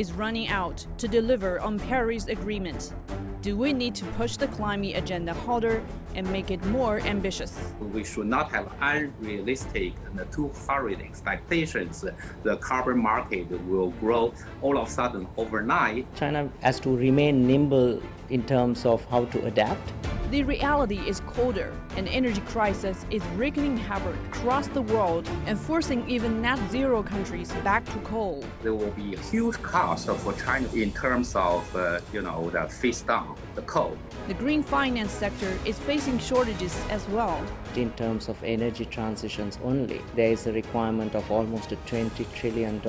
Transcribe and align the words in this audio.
is 0.00 0.14
running 0.14 0.48
out 0.48 0.86
to 0.96 1.06
deliver 1.06 1.60
on 1.60 1.78
Paris 1.78 2.26
Agreement. 2.28 2.94
Do 3.42 3.54
we 3.54 3.74
need 3.74 3.94
to 3.96 4.06
push 4.12 4.38
the 4.38 4.48
climate 4.48 4.96
agenda 4.96 5.34
harder 5.34 5.84
and 6.14 6.30
make 6.30 6.50
it 6.50 6.64
more 6.66 7.00
ambitious? 7.00 7.56
We 7.80 8.04
should 8.04 8.26
not 8.26 8.50
have 8.52 8.72
unrealistic 8.80 9.94
and 10.06 10.32
too 10.32 10.50
hurried 10.68 11.00
expectations. 11.00 12.04
The 12.42 12.56
carbon 12.56 12.98
market 12.98 13.50
will 13.66 13.90
grow 14.00 14.34
all 14.62 14.78
of 14.78 14.88
a 14.88 14.90
sudden 14.90 15.26
overnight. 15.36 16.06
China 16.16 16.48
has 16.60 16.80
to 16.80 16.96
remain 16.96 17.46
nimble 17.46 18.02
in 18.28 18.44
terms 18.44 18.86
of 18.86 19.04
how 19.06 19.24
to 19.26 19.46
adapt. 19.46 19.92
The 20.30 20.44
reality 20.44 21.00
is 21.08 21.18
colder. 21.26 21.72
An 21.96 22.06
energy 22.06 22.40
crisis 22.42 23.04
is 23.10 23.20
wreaking 23.34 23.76
havoc 23.76 24.14
across 24.28 24.68
the 24.68 24.82
world 24.82 25.28
and 25.46 25.58
forcing 25.58 26.08
even 26.08 26.40
net 26.40 26.60
zero 26.70 27.02
countries 27.02 27.50
back 27.64 27.84
to 27.86 27.98
coal. 27.98 28.44
There 28.62 28.74
will 28.74 28.92
be 28.92 29.14
a 29.14 29.18
huge 29.18 29.60
cost 29.60 30.08
for 30.08 30.32
China 30.34 30.68
in 30.72 30.92
terms 30.92 31.34
of, 31.34 31.74
uh, 31.74 31.98
you 32.12 32.22
know, 32.22 32.48
the 32.50 32.68
face 32.68 33.02
down 33.02 33.36
the 33.56 33.62
coal. 33.62 33.98
The 34.28 34.34
green 34.34 34.62
finance 34.62 35.10
sector 35.10 35.52
is 35.64 35.80
facing 35.80 35.99
shortages 36.00 36.74
as 36.88 37.06
well. 37.10 37.44
In 37.76 37.90
terms 37.92 38.28
of 38.28 38.42
energy 38.42 38.86
transitions 38.86 39.58
only, 39.62 40.00
there 40.14 40.32
is 40.32 40.46
a 40.46 40.52
requirement 40.52 41.14
of 41.14 41.30
almost 41.30 41.72
a 41.72 41.76
$20 41.76 42.26
trillion 42.34 42.80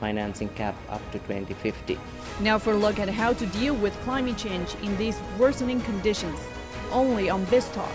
financing 0.00 0.48
cap 0.50 0.74
up 0.88 1.02
to 1.12 1.18
2050. 1.18 1.98
Now 2.40 2.58
for 2.58 2.72
a 2.72 2.76
look 2.76 2.98
at 2.98 3.10
how 3.10 3.34
to 3.34 3.46
deal 3.46 3.74
with 3.74 3.92
climate 4.04 4.38
change 4.38 4.74
in 4.82 4.96
these 4.96 5.20
worsening 5.38 5.82
conditions 5.82 6.40
only 6.90 7.28
on 7.28 7.44
this 7.46 7.68
talk. 7.72 7.92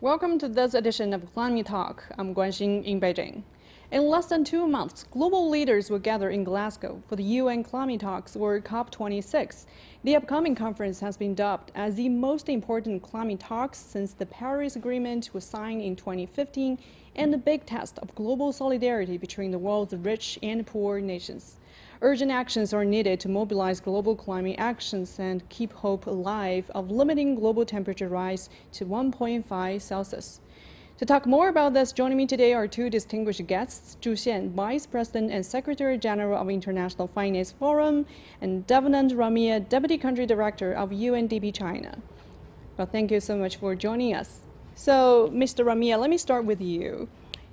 Welcome 0.00 0.40
to 0.40 0.48
this 0.48 0.74
edition 0.74 1.14
of 1.14 1.32
Climate 1.32 1.66
Talk. 1.66 2.04
I'm 2.18 2.34
Guanxin 2.34 2.84
in 2.84 3.00
Beijing. 3.00 3.44
In 3.94 4.08
less 4.08 4.26
than 4.26 4.42
two 4.42 4.66
months, 4.66 5.04
global 5.12 5.48
leaders 5.48 5.88
will 5.88 6.00
gather 6.00 6.28
in 6.28 6.42
Glasgow 6.42 7.00
for 7.08 7.14
the 7.14 7.22
UN 7.38 7.62
Climate 7.62 8.00
Talks 8.00 8.34
or 8.34 8.58
COP26. 8.58 9.66
The 10.02 10.16
upcoming 10.16 10.56
conference 10.56 10.98
has 10.98 11.16
been 11.16 11.36
dubbed 11.36 11.70
as 11.76 11.94
the 11.94 12.08
most 12.08 12.48
important 12.48 13.04
climate 13.04 13.38
talks 13.38 13.78
since 13.78 14.12
the 14.12 14.26
Paris 14.26 14.74
Agreement 14.74 15.30
was 15.32 15.44
signed 15.44 15.80
in 15.80 15.94
2015 15.94 16.76
and 17.14 17.32
a 17.32 17.38
big 17.38 17.66
test 17.66 18.00
of 18.00 18.12
global 18.16 18.52
solidarity 18.52 19.16
between 19.16 19.52
the 19.52 19.60
world's 19.60 19.94
rich 19.94 20.40
and 20.42 20.66
poor 20.66 20.98
nations. 20.98 21.60
Urgent 22.02 22.32
actions 22.32 22.74
are 22.74 22.84
needed 22.84 23.20
to 23.20 23.28
mobilize 23.28 23.78
global 23.78 24.16
climate 24.16 24.56
actions 24.58 25.20
and 25.20 25.48
keep 25.50 25.72
hope 25.72 26.08
alive 26.08 26.68
of 26.74 26.90
limiting 26.90 27.36
global 27.36 27.64
temperature 27.64 28.08
rise 28.08 28.50
to 28.72 28.84
1.5 28.84 29.80
Celsius. 29.80 30.40
To 30.98 31.04
talk 31.04 31.26
more 31.26 31.48
about 31.48 31.74
this, 31.74 31.90
joining 31.90 32.16
me 32.16 32.24
today 32.24 32.54
are 32.54 32.68
two 32.68 32.88
distinguished 32.88 33.44
guests, 33.48 33.96
Zhu 34.00 34.12
Xian, 34.12 34.52
Vice 34.52 34.86
President 34.86 35.32
and 35.32 35.44
Secretary 35.44 35.98
General 35.98 36.40
of 36.40 36.48
International 36.48 37.08
Finance 37.08 37.50
Forum, 37.50 38.06
and 38.40 38.64
Devanand 38.68 39.10
Ramiah, 39.10 39.68
Deputy 39.68 39.98
Country 39.98 40.24
Director 40.24 40.72
of 40.72 40.90
UNDP 40.90 41.52
China. 41.52 41.98
Well, 42.76 42.86
thank 42.86 43.10
you 43.10 43.18
so 43.18 43.36
much 43.36 43.56
for 43.56 43.74
joining 43.74 44.14
us. 44.14 44.42
So, 44.76 45.32
Mr. 45.34 45.64
Ramiah, 45.64 45.98
let 45.98 46.10
me 46.10 46.16
start 46.16 46.44
with 46.44 46.60
you. 46.60 47.08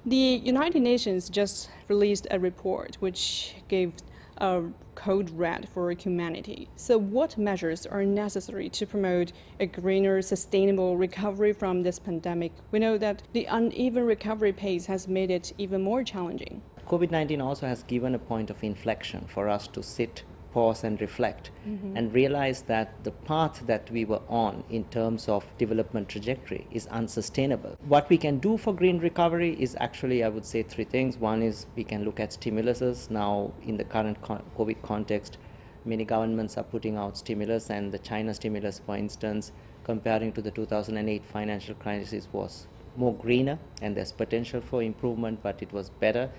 The 0.05 0.15
United 0.43 0.83
Nations 0.83 1.27
just 1.27 1.71
released 1.87 2.27
a 2.29 2.39
report 2.39 2.97
which 2.99 3.55
gave 3.67 3.93
a 4.41 4.63
code 4.95 5.29
red 5.29 5.69
for 5.69 5.91
humanity. 5.91 6.67
So, 6.75 6.97
what 6.97 7.37
measures 7.37 7.85
are 7.85 8.03
necessary 8.03 8.69
to 8.69 8.85
promote 8.85 9.31
a 9.59 9.67
greener, 9.67 10.21
sustainable 10.21 10.97
recovery 10.97 11.53
from 11.53 11.83
this 11.83 11.99
pandemic? 11.99 12.51
We 12.71 12.79
know 12.79 12.97
that 12.97 13.21
the 13.33 13.45
uneven 13.45 14.05
recovery 14.05 14.51
pace 14.51 14.87
has 14.87 15.07
made 15.07 15.31
it 15.31 15.53
even 15.57 15.81
more 15.81 16.03
challenging. 16.03 16.61
COVID 16.87 17.11
19 17.11 17.39
also 17.39 17.67
has 17.67 17.83
given 17.83 18.15
a 18.15 18.19
point 18.19 18.49
of 18.49 18.63
inflection 18.63 19.25
for 19.27 19.47
us 19.47 19.67
to 19.69 19.83
sit 19.83 20.23
pause 20.53 20.83
and 20.83 20.99
reflect 21.01 21.51
mm-hmm. 21.67 21.95
and 21.95 22.13
realize 22.13 22.63
that 22.63 23.03
the 23.03 23.11
path 23.11 23.63
that 23.67 23.89
we 23.91 24.05
were 24.05 24.21
on 24.27 24.63
in 24.69 24.83
terms 24.85 25.27
of 25.27 25.45
development 25.57 26.09
trajectory 26.09 26.67
is 26.71 26.87
unsustainable. 26.87 27.77
What 27.87 28.09
we 28.09 28.17
can 28.17 28.39
do 28.39 28.57
for 28.57 28.73
green 28.73 28.99
recovery 28.99 29.55
is 29.59 29.75
actually, 29.79 30.23
I 30.23 30.29
would 30.29 30.45
say, 30.45 30.63
three 30.63 30.85
things. 30.85 31.17
One 31.17 31.41
is 31.41 31.65
we 31.75 31.83
can 31.83 32.03
look 32.03 32.19
at 32.19 32.31
stimuluses. 32.31 33.09
Now, 33.09 33.51
in 33.63 33.77
the 33.77 33.83
current 33.83 34.21
COVID 34.21 34.81
context, 34.81 35.37
many 35.85 36.05
governments 36.05 36.57
are 36.57 36.63
putting 36.63 36.97
out 36.97 37.17
stimulus, 37.17 37.69
and 37.69 37.91
the 37.91 37.99
China 37.99 38.33
stimulus, 38.33 38.81
for 38.85 38.95
instance, 38.95 39.51
comparing 39.83 40.31
to 40.33 40.41
the 40.41 40.51
2008 40.51 41.25
financial 41.25 41.75
crisis, 41.75 42.27
was 42.31 42.67
more 42.97 43.13
greener, 43.13 43.57
and 43.81 43.95
there's 43.95 44.11
potential 44.11 44.61
for 44.61 44.83
improvement, 44.83 45.39
but 45.41 45.61
it 45.61 45.71
was 45.71 45.89
better. 45.89 46.29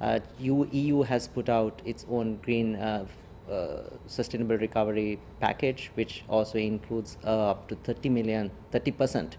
Uh, 0.00 0.18
EU 0.40 1.02
has 1.02 1.28
put 1.28 1.48
out 1.48 1.80
its 1.84 2.04
own 2.10 2.36
green 2.42 2.74
uh, 2.76 3.06
uh, 3.50 3.82
sustainable 4.06 4.56
recovery 4.56 5.18
package, 5.40 5.90
which 5.94 6.24
also 6.28 6.58
includes 6.58 7.18
uh, 7.24 7.50
up 7.50 7.68
to 7.68 7.74
30 7.76 8.08
million, 8.08 8.50
30 8.70 8.90
percent 8.92 9.36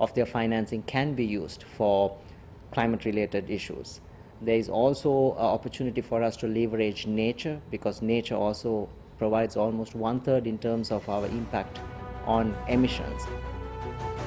of 0.00 0.12
their 0.14 0.26
financing 0.26 0.82
can 0.82 1.14
be 1.14 1.24
used 1.24 1.64
for 1.76 2.16
climate 2.72 3.04
related 3.04 3.48
issues. 3.50 4.00
There 4.42 4.56
is 4.56 4.68
also 4.68 5.32
an 5.32 5.46
opportunity 5.46 6.02
for 6.02 6.22
us 6.22 6.36
to 6.38 6.46
leverage 6.46 7.06
nature 7.06 7.60
because 7.70 8.02
nature 8.02 8.34
also 8.34 8.88
provides 9.16 9.56
almost 9.56 9.94
one 9.94 10.20
third 10.20 10.46
in 10.46 10.58
terms 10.58 10.90
of 10.90 11.08
our 11.08 11.24
impact 11.26 11.80
on 12.26 12.54
emissions. 12.68 13.22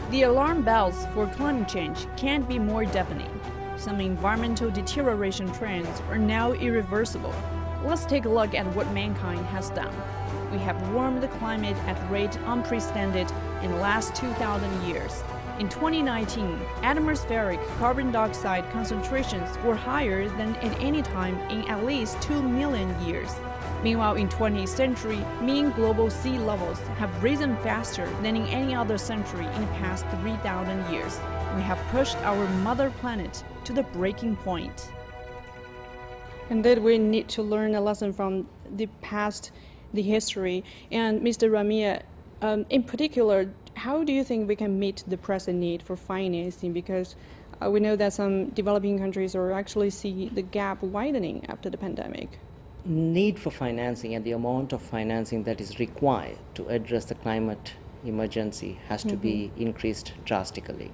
The 0.10 0.24
alarm 0.24 0.64
bells 0.64 1.06
for 1.14 1.28
climate 1.28 1.68
change 1.68 2.08
can't 2.18 2.48
be 2.50 2.58
more 2.58 2.86
deafening. 2.86 3.30
Some 3.78 4.02
environmental 4.02 4.72
deterioration 4.72 5.52
trends 5.54 6.02
are 6.10 6.18
now 6.18 6.54
irreversible 6.54 7.36
Let's 7.86 8.04
take 8.06 8.26
a 8.26 8.30
look 8.30 8.54
at 8.56 8.66
what 8.76 8.92
mankind 8.92 9.46
has 9.46 9.70
done. 9.70 9.94
We 10.52 10.58
have 10.58 10.92
warmed 10.92 11.24
the 11.24 11.30
climate 11.30 11.78
at 11.88 12.12
rate 12.12 12.38
unprecedented 12.46 13.32
in 13.64 13.72
the 13.72 13.78
last 13.78 14.14
2,000 14.16 14.84
years. 14.84 15.24
In 15.60 15.70
2019, 15.70 16.60
atmospheric 16.84 17.62
carbon 17.78 18.12
dioxide 18.12 18.70
concentrations 18.72 19.58
were 19.60 19.76
higher 19.76 20.28
than 20.28 20.58
at 20.58 20.78
any 20.82 21.02
time 21.02 21.38
in 21.50 21.70
at 21.70 21.86
least 21.86 22.22
2 22.22 22.42
million 22.42 22.94
years. 23.06 23.34
Meanwhile, 23.82 24.16
in 24.16 24.28
20th 24.28 24.68
century, 24.68 25.24
mean 25.42 25.72
global 25.72 26.10
sea 26.10 26.38
levels 26.38 26.80
have 26.98 27.24
risen 27.24 27.56
faster 27.58 28.10
than 28.22 28.36
in 28.36 28.46
any 28.48 28.76
other 28.76 28.98
century 28.98 29.46
in 29.46 29.62
the 29.62 29.74
past 29.80 30.06
3,000 30.22 30.92
years. 30.92 31.18
We 31.56 31.62
have 31.62 31.80
pushed 31.92 32.18
our 32.18 32.46
mother 32.58 32.90
planet 33.00 33.42
to 33.64 33.72
the 33.72 33.84
breaking 33.84 34.36
point. 34.36 34.92
Indeed, 36.50 36.80
we 36.80 36.98
need 36.98 37.28
to 37.30 37.44
learn 37.44 37.76
a 37.76 37.82
lesson 37.82 38.12
from 38.12 38.48
the 38.76 38.88
past, 39.02 39.52
the 39.94 40.02
history. 40.02 40.64
And 40.92 41.22
Mr. 41.22 41.50
Ramiah, 41.50 42.02
um, 42.42 42.66
in 42.70 42.84
particular, 42.84 43.50
how 43.76 44.04
do 44.04 44.12
you 44.12 44.24
think 44.24 44.48
we 44.48 44.56
can 44.56 44.80
meet 44.80 45.04
the 45.08 45.18
present 45.18 45.60
need 45.60 45.84
for 45.84 45.96
financing? 45.96 46.74
Because 46.74 47.16
uh, 47.62 47.70
we 47.70 47.80
know 47.80 47.96
that 47.96 48.14
some 48.14 48.50
developing 48.50 48.98
countries 48.98 49.36
are 49.36 49.52
actually 49.52 49.90
see 49.90 50.30
the 50.34 50.42
gap 50.42 50.82
widening 50.82 51.46
after 51.50 51.70
the 51.70 51.78
pandemic. 51.78 52.40
Need 52.86 53.38
for 53.38 53.52
financing 53.52 54.16
and 54.16 54.26
the 54.26 54.32
amount 54.32 54.74
of 54.74 54.82
financing 54.82 55.44
that 55.44 55.62
is 55.62 55.80
required 55.80 56.38
to 56.56 56.68
address 56.68 57.06
the 57.06 57.16
climate 57.16 57.74
emergency 58.06 58.80
has 58.88 59.02
mm-hmm. 59.02 59.10
to 59.10 59.18
be 59.18 59.52
mm-hmm. 59.54 59.68
increased 59.68 60.14
drastically. 60.26 60.92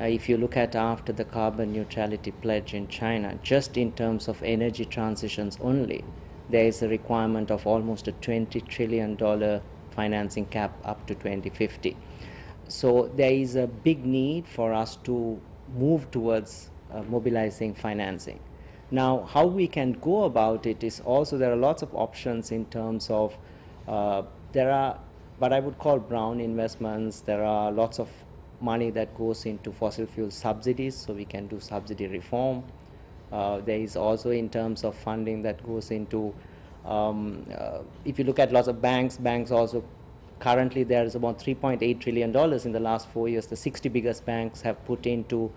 Uh, 0.00 0.04
if 0.04 0.28
you 0.28 0.36
look 0.36 0.56
at 0.56 0.76
after 0.76 1.12
the 1.12 1.24
carbon 1.24 1.72
neutrality 1.72 2.30
pledge 2.30 2.72
in 2.72 2.86
China, 2.86 3.38
just 3.42 3.76
in 3.76 3.90
terms 3.92 4.28
of 4.28 4.40
energy 4.42 4.84
transitions 4.84 5.58
only, 5.60 6.04
there 6.50 6.66
is 6.66 6.82
a 6.82 6.88
requirement 6.88 7.50
of 7.50 7.66
almost 7.66 8.06
a 8.06 8.12
$20 8.12 8.66
trillion 8.68 9.60
financing 9.90 10.46
cap 10.46 10.72
up 10.84 11.04
to 11.06 11.14
2050. 11.14 11.96
So 12.68 13.10
there 13.16 13.32
is 13.32 13.56
a 13.56 13.66
big 13.66 14.04
need 14.04 14.46
for 14.46 14.72
us 14.72 14.96
to 15.04 15.40
move 15.74 16.10
towards 16.10 16.70
uh, 16.92 17.02
mobilizing 17.02 17.74
financing. 17.74 18.38
Now, 18.90 19.24
how 19.24 19.46
we 19.46 19.66
can 19.66 19.92
go 19.92 20.24
about 20.24 20.64
it 20.64 20.82
is 20.84 21.00
also 21.00 21.36
there 21.36 21.52
are 21.52 21.56
lots 21.56 21.82
of 21.82 21.94
options 21.94 22.52
in 22.52 22.66
terms 22.66 23.10
of 23.10 23.36
uh, 23.86 24.22
there 24.52 24.70
are 24.70 24.98
what 25.38 25.52
I 25.52 25.60
would 25.60 25.78
call 25.78 25.98
brown 25.98 26.40
investments. 26.40 27.20
There 27.20 27.44
are 27.44 27.70
lots 27.70 27.98
of 27.98 28.08
money 28.60 28.90
that 28.90 29.16
goes 29.16 29.46
into 29.46 29.72
fossil 29.72 30.06
fuel 30.06 30.30
subsidies, 30.30 30.96
so 30.96 31.12
we 31.12 31.24
can 31.24 31.46
do 31.46 31.60
subsidy 31.60 32.06
reform. 32.06 32.64
Uh, 33.30 33.58
there 33.60 33.78
is 33.78 33.96
also 33.96 34.30
in 34.30 34.48
terms 34.48 34.84
of 34.84 34.94
funding 34.94 35.42
that 35.42 35.64
goes 35.64 35.90
into, 35.90 36.34
um, 36.84 37.44
uh, 37.56 37.80
if 38.04 38.18
you 38.18 38.24
look 38.24 38.38
at 38.38 38.52
lots 38.52 38.68
of 38.68 38.80
banks, 38.80 39.16
banks 39.16 39.50
also 39.50 39.84
currently 40.38 40.84
there 40.84 41.04
is 41.04 41.16
about 41.16 41.38
3.8 41.38 42.00
trillion 42.00 42.30
dollars 42.30 42.64
in 42.64 42.72
the 42.72 42.80
last 42.80 43.08
four 43.08 43.28
years. 43.28 43.46
The 43.46 43.56
60 43.56 43.88
biggest 43.88 44.24
banks 44.24 44.62
have 44.62 44.82
put 44.86 45.06
into 45.06 45.52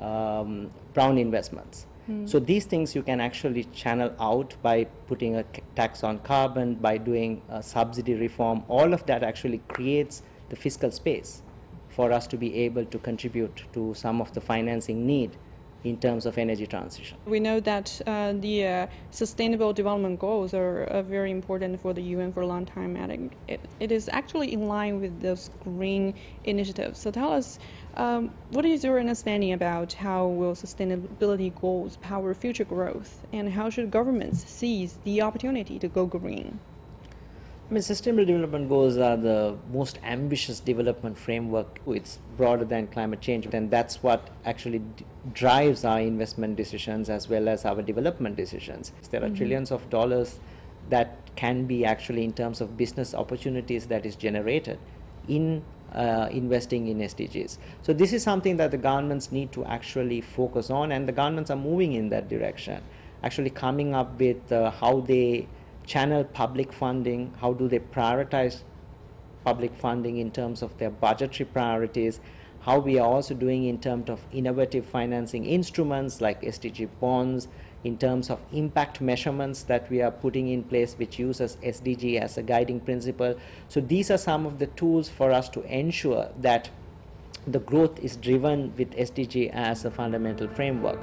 um, 0.00 0.70
brown 0.94 1.18
investments. 1.18 1.86
Mm. 2.10 2.28
So 2.28 2.40
these 2.40 2.64
things 2.64 2.94
you 2.94 3.02
can 3.02 3.20
actually 3.20 3.64
channel 3.64 4.12
out 4.18 4.56
by 4.62 4.84
putting 5.06 5.36
a 5.36 5.44
tax 5.76 6.02
on 6.02 6.18
carbon, 6.20 6.74
by 6.74 6.98
doing 6.98 7.42
subsidy 7.60 8.14
reform. 8.14 8.64
All 8.68 8.92
of 8.92 9.06
that 9.06 9.22
actually 9.22 9.58
creates 9.68 10.22
the 10.48 10.56
fiscal 10.56 10.90
space 10.90 11.42
for 11.92 12.10
us 12.12 12.26
to 12.26 12.36
be 12.36 12.54
able 12.56 12.84
to 12.86 12.98
contribute 12.98 13.62
to 13.72 13.94
some 13.94 14.20
of 14.20 14.32
the 14.32 14.40
financing 14.40 15.06
need 15.06 15.36
in 15.84 15.98
terms 15.98 16.26
of 16.26 16.38
energy 16.38 16.66
transition. 16.66 17.16
We 17.26 17.40
know 17.40 17.58
that 17.60 18.00
uh, 18.06 18.34
the 18.34 18.66
uh, 18.66 18.86
Sustainable 19.10 19.72
Development 19.72 20.18
Goals 20.18 20.54
are 20.54 20.84
uh, 20.84 21.02
very 21.02 21.30
important 21.30 21.80
for 21.80 21.92
the 21.92 22.02
UN 22.02 22.32
for 22.32 22.42
a 22.42 22.46
long 22.46 22.64
time, 22.64 22.96
and 22.96 23.30
it, 23.48 23.60
it 23.80 23.90
is 23.90 24.08
actually 24.12 24.52
in 24.52 24.68
line 24.68 25.00
with 25.00 25.20
those 25.20 25.50
green 25.64 26.14
initiatives. 26.44 27.00
So 27.00 27.10
tell 27.10 27.32
us, 27.32 27.58
um, 27.96 28.30
what 28.50 28.64
is 28.64 28.84
your 28.84 29.00
understanding 29.00 29.52
about 29.52 29.92
how 29.92 30.26
will 30.26 30.54
sustainability 30.54 31.52
goals 31.60 31.96
power 31.96 32.32
future 32.32 32.64
growth, 32.64 33.26
and 33.32 33.52
how 33.52 33.68
should 33.68 33.90
governments 33.90 34.44
seize 34.44 34.98
the 35.04 35.20
opportunity 35.22 35.78
to 35.80 35.88
go 35.88 36.06
green? 36.06 36.60
I 37.72 37.74
mean, 37.74 37.82
Sustainable 37.82 38.26
Development 38.26 38.68
Goals 38.68 38.98
are 38.98 39.16
the 39.16 39.56
most 39.72 39.98
ambitious 40.04 40.60
development 40.60 41.16
framework. 41.16 41.80
It's 41.86 42.18
broader 42.36 42.66
than 42.66 42.86
climate 42.88 43.22
change, 43.22 43.46
and 43.46 43.70
that's 43.70 44.02
what 44.02 44.28
actually 44.44 44.80
d- 44.80 45.06
drives 45.32 45.82
our 45.82 45.98
investment 45.98 46.56
decisions 46.56 47.08
as 47.08 47.30
well 47.30 47.48
as 47.48 47.64
our 47.64 47.80
development 47.80 48.36
decisions. 48.36 48.92
There 49.10 49.22
are 49.22 49.28
mm-hmm. 49.28 49.36
trillions 49.36 49.70
of 49.70 49.88
dollars 49.88 50.38
that 50.90 51.16
can 51.34 51.64
be 51.64 51.86
actually, 51.86 52.24
in 52.24 52.34
terms 52.34 52.60
of 52.60 52.76
business 52.76 53.14
opportunities, 53.14 53.86
that 53.86 54.04
is 54.04 54.16
generated 54.16 54.78
in 55.26 55.64
uh, 55.94 56.28
investing 56.30 56.88
in 56.88 56.98
SDGs. 56.98 57.56
So 57.80 57.94
this 57.94 58.12
is 58.12 58.22
something 58.22 58.58
that 58.58 58.70
the 58.70 58.76
governments 58.76 59.32
need 59.32 59.50
to 59.52 59.64
actually 59.64 60.20
focus 60.20 60.68
on, 60.68 60.92
and 60.92 61.08
the 61.08 61.12
governments 61.12 61.50
are 61.50 61.56
moving 61.56 61.94
in 61.94 62.10
that 62.10 62.28
direction. 62.28 62.82
Actually, 63.22 63.48
coming 63.48 63.94
up 63.94 64.20
with 64.20 64.52
uh, 64.52 64.70
how 64.72 65.00
they 65.00 65.48
channel 65.86 66.24
public 66.24 66.72
funding? 66.72 67.32
How 67.40 67.52
do 67.52 67.68
they 67.68 67.78
prioritize 67.78 68.62
public 69.44 69.74
funding 69.74 70.18
in 70.18 70.30
terms 70.30 70.62
of 70.62 70.76
their 70.78 70.90
budgetary 70.90 71.48
priorities? 71.48 72.20
How 72.60 72.78
we 72.78 72.98
are 72.98 73.06
also 73.06 73.34
doing 73.34 73.64
in 73.64 73.80
terms 73.80 74.08
of 74.08 74.20
innovative 74.32 74.86
financing 74.86 75.46
instruments 75.46 76.20
like 76.20 76.42
SDG 76.42 76.88
bonds, 77.00 77.48
in 77.84 77.98
terms 77.98 78.30
of 78.30 78.40
impact 78.52 79.00
measurements 79.00 79.64
that 79.64 79.90
we 79.90 80.00
are 80.00 80.12
putting 80.12 80.48
in 80.48 80.62
place, 80.62 80.94
which 80.94 81.18
uses 81.18 81.56
SDG 81.56 82.20
as 82.20 82.38
a 82.38 82.42
guiding 82.42 82.78
principle. 82.78 83.36
So 83.68 83.80
these 83.80 84.10
are 84.10 84.18
some 84.18 84.46
of 84.46 84.58
the 84.58 84.66
tools 84.68 85.08
for 85.08 85.32
us 85.32 85.48
to 85.50 85.62
ensure 85.62 86.30
that 86.40 86.70
the 87.46 87.58
growth 87.58 87.98
is 87.98 88.16
driven 88.16 88.72
with 88.76 88.92
SDG 88.92 89.50
as 89.52 89.84
a 89.84 89.90
fundamental 89.90 90.46
framework. 90.46 91.00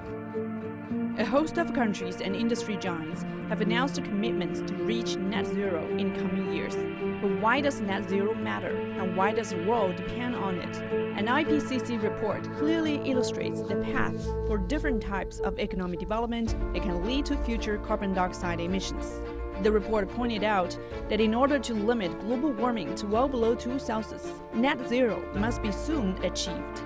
A 1.20 1.26
host 1.26 1.58
of 1.58 1.74
countries 1.74 2.22
and 2.22 2.34
industry 2.34 2.78
giants 2.78 3.26
have 3.50 3.60
announced 3.60 4.02
commitments 4.06 4.62
to 4.62 4.74
reach 4.76 5.18
net 5.18 5.46
zero 5.48 5.86
in 5.98 6.16
coming 6.16 6.54
years. 6.54 6.78
But 7.22 7.42
why 7.42 7.60
does 7.60 7.82
net 7.82 8.08
zero 8.08 8.34
matter, 8.34 8.74
and 8.74 9.18
why 9.18 9.34
does 9.34 9.50
the 9.50 9.62
world 9.66 9.98
depend 9.98 10.36
on 10.38 10.60
it? 10.60 10.78
An 11.18 11.28
IPCC 11.28 12.02
report 12.02 12.50
clearly 12.58 13.02
illustrates 13.04 13.62
the 13.62 13.76
path 13.76 14.16
for 14.48 14.58
different 14.58 15.02
types 15.04 15.40
of 15.40 15.60
economic 15.60 16.00
development 16.00 16.56
that 16.72 16.84
can 16.84 17.06
lead 17.06 17.26
to 17.26 17.36
future 17.44 17.80
carbon 17.80 18.14
dioxide 18.14 18.62
emissions. 18.62 19.22
The 19.62 19.74
report 19.74 20.08
pointed 20.12 20.46
out 20.46 20.80
that 21.10 21.20
in 21.20 21.36
order 21.36 21.60
to 21.60 21.74
limit 21.74 22.18
global 22.22 22.54
warming 22.54 22.96
to 22.96 23.08
well 23.08 23.28
below 23.28 23.56
2 23.56 23.78
Celsius, 23.78 24.26
net 24.54 24.88
zero 24.88 25.22
must 25.36 25.62
be 25.62 25.74
soon 25.74 26.16
achieved. 26.24 26.80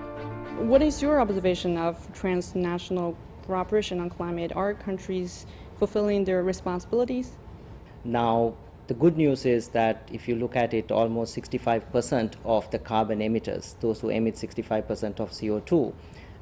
What 0.58 0.82
is 0.82 1.00
your 1.00 1.20
observation 1.20 1.76
of 1.78 2.12
transnational 2.12 3.16
cooperation 3.46 4.00
on 4.00 4.10
climate? 4.10 4.52
Are 4.54 4.74
countries 4.74 5.46
fulfilling 5.78 6.24
their 6.24 6.42
responsibilities? 6.42 7.32
Now, 8.04 8.54
the 8.86 8.94
good 8.94 9.16
news 9.16 9.46
is 9.46 9.68
that 9.68 10.08
if 10.12 10.28
you 10.28 10.36
look 10.36 10.56
at 10.56 10.74
it, 10.74 10.92
almost 10.92 11.36
65% 11.36 12.34
of 12.44 12.70
the 12.70 12.78
carbon 12.78 13.20
emitters, 13.20 13.74
those 13.80 14.00
who 14.00 14.10
emit 14.10 14.34
65% 14.34 15.20
of 15.20 15.30
CO2, 15.30 15.92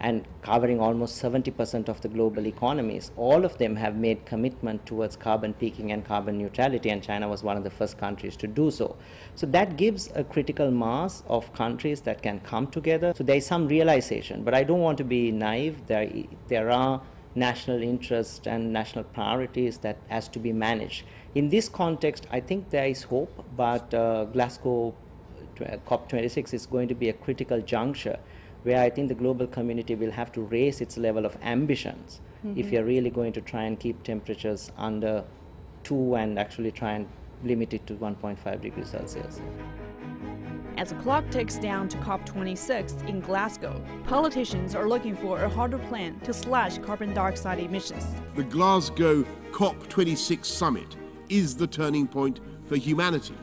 and 0.03 0.25
covering 0.43 0.81
almost 0.81 1.23
70% 1.23 1.89
of 1.89 2.01
the 2.01 2.09
global 2.09 2.47
economies, 2.47 3.13
all 3.17 3.45
of 3.45 3.57
them 3.59 3.77
have 3.77 3.97
made 3.97 4.27
commitment 4.27 4.85
towards 4.85 5.15
carbon 5.15 5.55
peaking 5.55 5.93
and 5.93 6.05
carbon 6.05 6.37
neutrality, 6.39 6.91
and 6.91 7.03
China 7.03 7.29
was 7.29 7.45
one 7.45 7.57
of 7.57 7.63
the 7.63 7.71
first 7.71 7.99
countries 7.99 8.37
to 8.37 8.49
do 8.49 8.71
so. 8.73 8.97
So 9.37 9.47
that 9.47 9.77
gives 9.77 10.11
a 10.17 10.25
critical 10.25 10.73
mass 10.73 11.23
of 11.29 11.53
countries 11.55 12.01
that 12.01 12.21
can 12.21 12.41
come 12.41 12.67
together. 12.67 13.13
So 13.17 13.23
there 13.23 13.37
is 13.37 13.47
some 13.47 13.69
realization, 13.69 14.43
but 14.43 14.55
I 14.55 14.65
don't 14.65 14.81
want 14.81 14.99
to 14.99 15.05
be 15.05 15.31
naive. 15.31 15.87
There, 15.87 16.11
there 16.49 16.71
are 16.73 17.01
national 17.37 17.81
interests 17.81 18.47
and 18.47 18.73
national 18.73 19.05
priorities 19.05 19.79
that 19.79 19.99
has 20.09 20.27
to 20.29 20.41
be 20.41 20.53
managed. 20.53 21.05
In 21.37 21.49
this 21.49 21.69
context, 21.69 22.27
I 22.31 22.41
think 22.41 22.71
there 22.71 22.87
is 22.87 23.05
hope, 23.05 23.45
but 23.57 23.95
uh, 23.95 24.25
Glasgow 24.25 24.95
COP26 25.57 26.55
is 26.55 26.67
going 26.67 26.89
to 26.89 26.95
be 26.95 27.09
a 27.09 27.13
critical 27.13 27.61
juncture 27.61 28.19
where 28.63 28.81
I 28.81 28.91
think 28.91 29.09
the 29.09 29.15
global 29.15 29.47
community 29.47 29.95
will 29.95 30.11
have 30.11 30.33
to 30.33 30.41
raise 30.43 30.81
its 30.81 30.97
level 30.97 31.27
of 31.27 31.37
ambitions 31.43 32.21
mm-hmm. 32.45 32.59
if 32.59 32.71
you're 32.71 32.85
really 32.85 33.11
going 33.11 33.33
to 33.33 33.41
try 33.41 33.65
and 33.65 33.79
keep 33.79 34.03
temperatures 34.03 34.71
under 34.77 35.25
2 35.85 36.15
and 36.15 36.39
actually 36.39 36.71
try 36.71 36.93
and 36.93 37.09
limit 37.45 37.75
it 37.75 37.87
to 37.89 37.95
1.5 37.95 38.61
degrees 38.61 38.89
Celsius. 38.89 39.41
As 40.79 40.89
the 40.89 40.95
clock 40.97 41.29
ticks 41.31 41.59
down 41.59 41.89
to 41.89 41.99
COP26 41.99 43.07
in 43.07 43.21
Glasgow, 43.21 43.85
politicians 44.07 44.75
are 44.75 44.89
looking 44.89 45.15
for 45.15 45.43
a 45.43 45.49
harder 45.49 45.79
plan 45.79 46.19
to 46.21 46.33
slash 46.33 46.79
carbon 46.79 47.13
dioxide 47.13 47.59
emissions. 47.59 48.07
The 48.37 48.45
Glasgow 48.45 49.25
COP26 49.51 50.45
summit 50.47 50.97
is 51.29 51.57
the 51.57 51.67
turning 51.67 52.09
point 52.09 52.41
for 52.67 52.77
humanity. 52.77 53.35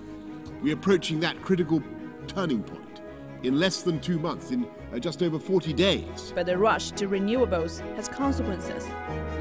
We're 0.61 0.73
approaching 0.73 1.19
that 1.19 1.41
critical 1.41 1.83
turning 2.27 2.63
point 2.63 3.01
in 3.43 3.59
less 3.59 3.83
than 3.83 3.99
two 3.99 4.19
months, 4.19 4.51
in 4.51 4.67
Uh, 4.91 4.97
just 4.97 5.21
over 5.21 5.37
40 5.37 5.71
days. 5.73 6.31
But 6.33 6.47
the 6.47 6.57
rush 6.57 6.91
to 6.91 7.07
renewables 7.07 7.79
has 7.95 8.07
consequences. 8.07 8.87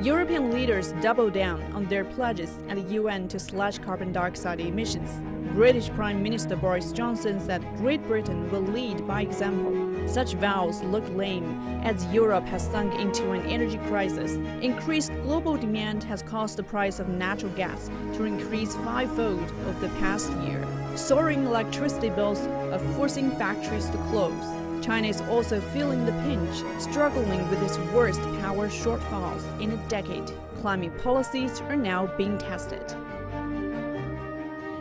European 0.03 0.51
leaders 0.51 0.93
double 1.01 1.31
down 1.31 1.63
on 1.73 1.87
their 1.87 2.05
pledges 2.05 2.51
at 2.69 2.77
the 2.77 2.95
UN 2.95 3.29
to 3.29 3.39
slash 3.39 3.79
carbon 3.79 4.13
dioxide 4.13 4.61
emissions. 4.61 5.21
British 5.55 5.89
Prime 5.91 6.23
Minister 6.23 6.55
Boris 6.55 6.93
Johnson 6.93 7.41
said 7.41 7.65
Great 7.79 8.03
Britain 8.07 8.51
will 8.51 8.61
lead 8.61 9.07
by 9.07 9.23
example. 9.23 9.75
Such 10.07 10.35
vows 10.35 10.83
look 10.85 11.09
lame 11.17 11.81
as 11.83 12.07
Europe 12.13 12.45
has 12.47 12.67
sunk 12.71 12.95
into 12.95 13.33
an 13.33 13.41
energy 13.47 13.79
crisis. 13.89 14.33
Increased 14.63 15.13
global 15.23 15.57
demand 15.57 16.05
has 16.05 16.23
caused 16.23 16.59
the 16.59 16.63
price 16.63 16.99
of 16.99 17.09
natural 17.09 17.53
gas 17.53 17.89
to 18.15 18.25
increase 18.25 18.75
fivefold 18.77 19.53
over 19.67 19.81
the 19.81 19.95
past 19.97 20.31
year. 20.45 20.67
Soaring 20.95 21.47
electricity 21.47 22.11
bills 22.11 22.41
are 22.41 22.79
forcing 22.95 23.31
factories 23.33 23.89
to 23.91 23.99
close. 24.11 24.68
China 24.81 25.09
is 25.09 25.21
also 25.23 25.61
feeling 25.61 26.05
the 26.07 26.13
pinch, 26.23 26.63
struggling 26.81 27.49
with 27.51 27.63
its 27.63 27.79
worst 27.93 28.23
power 28.41 28.69
shortfalls 28.69 29.43
in 29.61 29.73
a 29.73 29.77
decade. 29.89 30.31
Climate 30.61 30.97
policies 31.03 31.61
are 31.63 31.77
now 31.77 32.07
being 32.17 32.39
tested. 32.39 32.83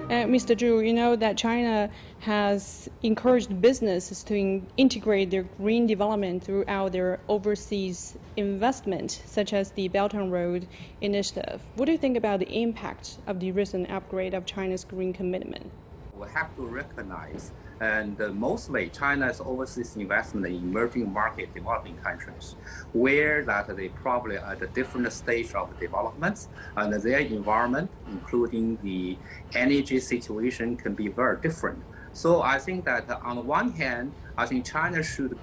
Uh, 0.10 0.24
Mr. 0.24 0.56
Zhu, 0.56 0.88
you 0.88 0.94
know 0.94 1.18
that 1.18 1.36
China 1.36 1.90
has 2.20 2.88
encouraged 3.04 3.60
businesses 3.60 4.24
to 4.24 4.38
in 4.38 4.66
integrate 4.78 5.30
their 5.30 5.44
green 5.44 5.86
development 5.86 6.42
throughout 6.42 6.94
their 6.94 7.20
overseas 7.28 8.18
investment, 8.38 9.22
such 9.26 9.52
as 9.52 9.72
the 9.72 9.90
Belt 9.90 10.14
and 10.14 10.32
Road 10.32 10.66
Initiative. 11.02 11.62
What 11.76 11.88
do 11.88 11.92
you 11.92 11.98
think 11.98 12.16
about 12.16 12.40
the 12.40 12.50
impact 12.50 13.18
of 13.28 13.42
the 13.42 13.52
recent 13.52 13.92
upgrade 13.92 14.34
of 14.34 14.46
China's 14.46 14.86
green 14.86 15.12
commitment? 15.12 15.70
We 16.16 16.30
have 16.30 16.56
to 16.56 16.66
recognize 16.66 17.52
and 17.80 18.20
uh, 18.22 18.30
mostly 18.30 18.90
China's 18.90 19.42
overseas 19.42 19.96
investment 19.96 20.46
in 20.48 20.56
emerging 20.56 21.12
market 21.12 21.54
developing 21.54 21.96
countries, 21.98 22.56
where 22.94 23.44
that 23.46 23.76
they 23.76 23.90
probably 23.90 24.38
are 24.38 24.54
at 24.54 24.62
a 24.62 24.68
different 24.68 25.12
stage 25.14 25.54
of 25.54 25.80
development 25.80 26.48
and 26.76 26.94
their 26.94 27.20
environment, 27.20 27.90
including 28.10 28.78
the 28.84 29.18
energy 29.54 30.00
situation, 30.00 30.76
can 30.76 30.94
be 30.94 31.08
very 31.08 31.40
different. 31.42 31.80
So 32.14 32.42
I 32.42 32.58
think 32.58 32.86
that 32.86 33.10
on 33.10 33.36
the 33.36 33.42
one 33.42 33.72
hand, 33.74 34.12
I 34.38 34.46
think 34.48 34.66
China 34.66 35.04
should 35.04 35.38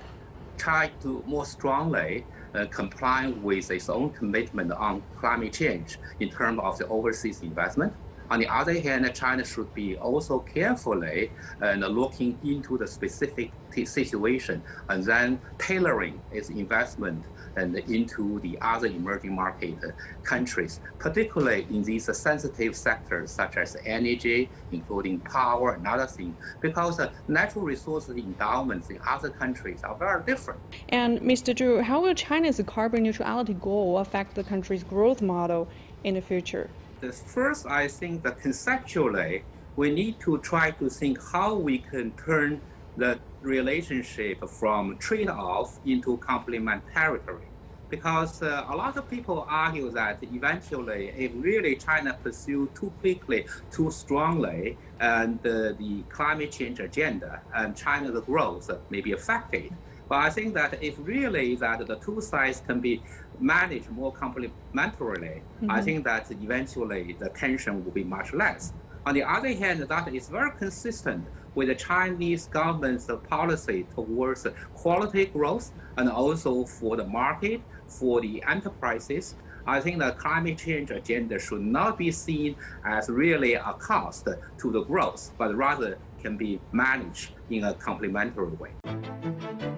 try 0.57 0.91
to 1.03 1.23
more 1.27 1.45
strongly 1.45 2.25
uh, 2.55 2.67
comply 2.67 3.29
with 3.29 3.71
its 3.71 3.89
own 3.89 4.11
commitment 4.11 4.73
on 4.73 5.03
climate 5.19 5.53
change 5.53 5.99
in 6.21 6.31
terms 6.31 6.61
of 6.63 6.79
the 6.79 6.87
overseas 6.89 7.43
investment. 7.43 7.93
On 8.31 8.41
the 8.41 8.49
other 8.49 8.79
hand, 8.81 9.11
China 9.15 9.45
should 9.45 9.73
be 9.75 9.97
also 9.97 10.39
carefully 10.41 11.31
and 11.61 11.81
looking 11.83 12.39
into 12.45 12.79
the 12.79 12.87
specific 12.87 13.51
situation 13.73 14.63
and 14.89 15.05
then 15.05 15.41
tailoring 15.59 16.21
its 16.33 16.49
investment 16.51 17.25
and 17.57 17.77
into 17.77 18.41
the 18.41 18.59
other 18.61 18.87
emerging 18.87 19.35
market 19.35 19.75
uh, 19.85 19.91
countries, 20.23 20.81
particularly 20.99 21.67
in 21.71 21.83
these 21.83 22.05
sensitive 22.17 22.75
sectors 22.75 23.31
such 23.31 23.57
as 23.57 23.77
energy, 23.85 24.49
including 24.73 25.21
power 25.21 25.75
and 25.75 25.87
other 25.87 26.07
things, 26.07 26.35
because 26.61 26.99
uh, 26.99 27.11
natural 27.29 27.65
resources 27.65 28.17
endowments 28.17 28.91
in 28.91 28.99
other 29.07 29.31
countries 29.31 29.83
are 29.85 29.95
very 29.97 30.23
different. 30.25 30.61
And 30.89 31.21
Mr. 31.21 31.55
Zhu, 31.55 31.83
how 31.83 32.01
will 32.01 32.15
China's 32.15 32.61
carbon 32.67 33.03
neutrality 33.05 33.55
goal 33.55 33.99
affect 33.99 34.35
the 34.35 34.45
country's 34.45 34.83
growth 34.83 35.23
model 35.23 35.69
in 36.03 36.15
the 36.15 36.21
future? 36.21 36.69
The 37.01 37.13
first, 37.13 37.67
I 37.67 37.89
think 37.89 38.23
that 38.23 38.41
conceptually, 38.41 39.45
we 39.77 39.91
need 39.91 40.21
to 40.21 40.39
try 40.39 40.71
to 40.73 40.89
think 40.89 41.19
how 41.33 41.55
we 41.55 41.79
can 41.79 42.13
turn 42.13 42.61
the 42.97 43.19
relationship 43.43 44.49
from 44.49 44.97
trade-off 44.99 45.79
into 45.85 46.17
complementarity 46.19 47.43
because 47.91 48.43
uh, 48.43 48.67
a 48.69 48.75
lot 48.75 48.97
of 48.97 49.09
people 49.09 49.47
argue 49.49 49.91
that 49.91 50.19
eventually, 50.23 51.13
if 51.17 51.31
really 51.35 51.77
China 51.77 52.17
pursue 52.23 52.69
too 52.75 52.93
quickly, 53.01 53.47
too 53.71 53.91
strongly, 53.91 54.77
and 55.01 55.39
uh, 55.47 55.73
the 55.83 56.03
climate 56.09 56.51
change 56.51 56.81
agenda 56.81 57.41
and 57.55 57.77
China's 57.77 58.19
growth 58.25 58.71
may 58.91 59.01
be 59.01 59.13
affected. 59.13 59.73
But 60.15 60.21
I 60.21 60.31
think 60.31 60.55
that 60.55 60.81
if 60.81 60.95
really 61.01 61.57
that 61.57 61.85
the 61.89 61.97
two 61.97 62.21
sides 62.21 62.63
can 62.65 62.79
be 62.79 63.03
managed 63.41 63.91
more 63.91 64.13
complementarily, 64.13 65.41
mm-hmm. 65.41 65.69
I 65.69 65.81
think 65.83 66.05
that 66.05 66.31
eventually 66.31 67.17
the 67.19 67.31
tension 67.31 67.85
will 67.85 67.91
be 67.91 68.05
much 68.05 68.33
less. 68.33 68.73
On 69.07 69.13
the 69.13 69.25
other 69.25 69.53
hand, 69.53 69.81
that 69.81 70.15
is 70.15 70.29
very 70.29 70.53
consistent 70.53 71.27
with 71.57 71.67
the 71.67 71.75
Chinese 71.75 72.47
government's 72.47 73.11
policy 73.29 73.89
towards 73.93 74.47
quality 74.77 75.25
growth 75.27 75.73
and 75.97 76.09
also 76.09 76.65
for 76.65 76.97
the 76.97 77.05
market, 77.05 77.61
for 77.89 78.21
the 78.21 78.41
enterprises. 78.47 79.35
I 79.67 79.81
think 79.81 79.99
the 79.99 80.13
climate 80.13 80.59
change 80.59 80.93
agenda 80.93 81.41
should 81.41 81.63
not 81.63 81.99
be 81.99 82.13
seen 82.13 82.55
as 82.85 83.09
really 83.09 83.55
a 83.55 83.73
cost 83.81 84.29
to 84.59 84.71
the 84.71 84.85
growth, 84.85 85.33
but 85.39 85.57
rather 85.57 85.99
can 86.23 86.37
be 86.37 86.61
managed 86.71 87.33
in 87.51 87.65
a 87.65 87.75
complementary 87.75 88.55
way. 88.63 88.71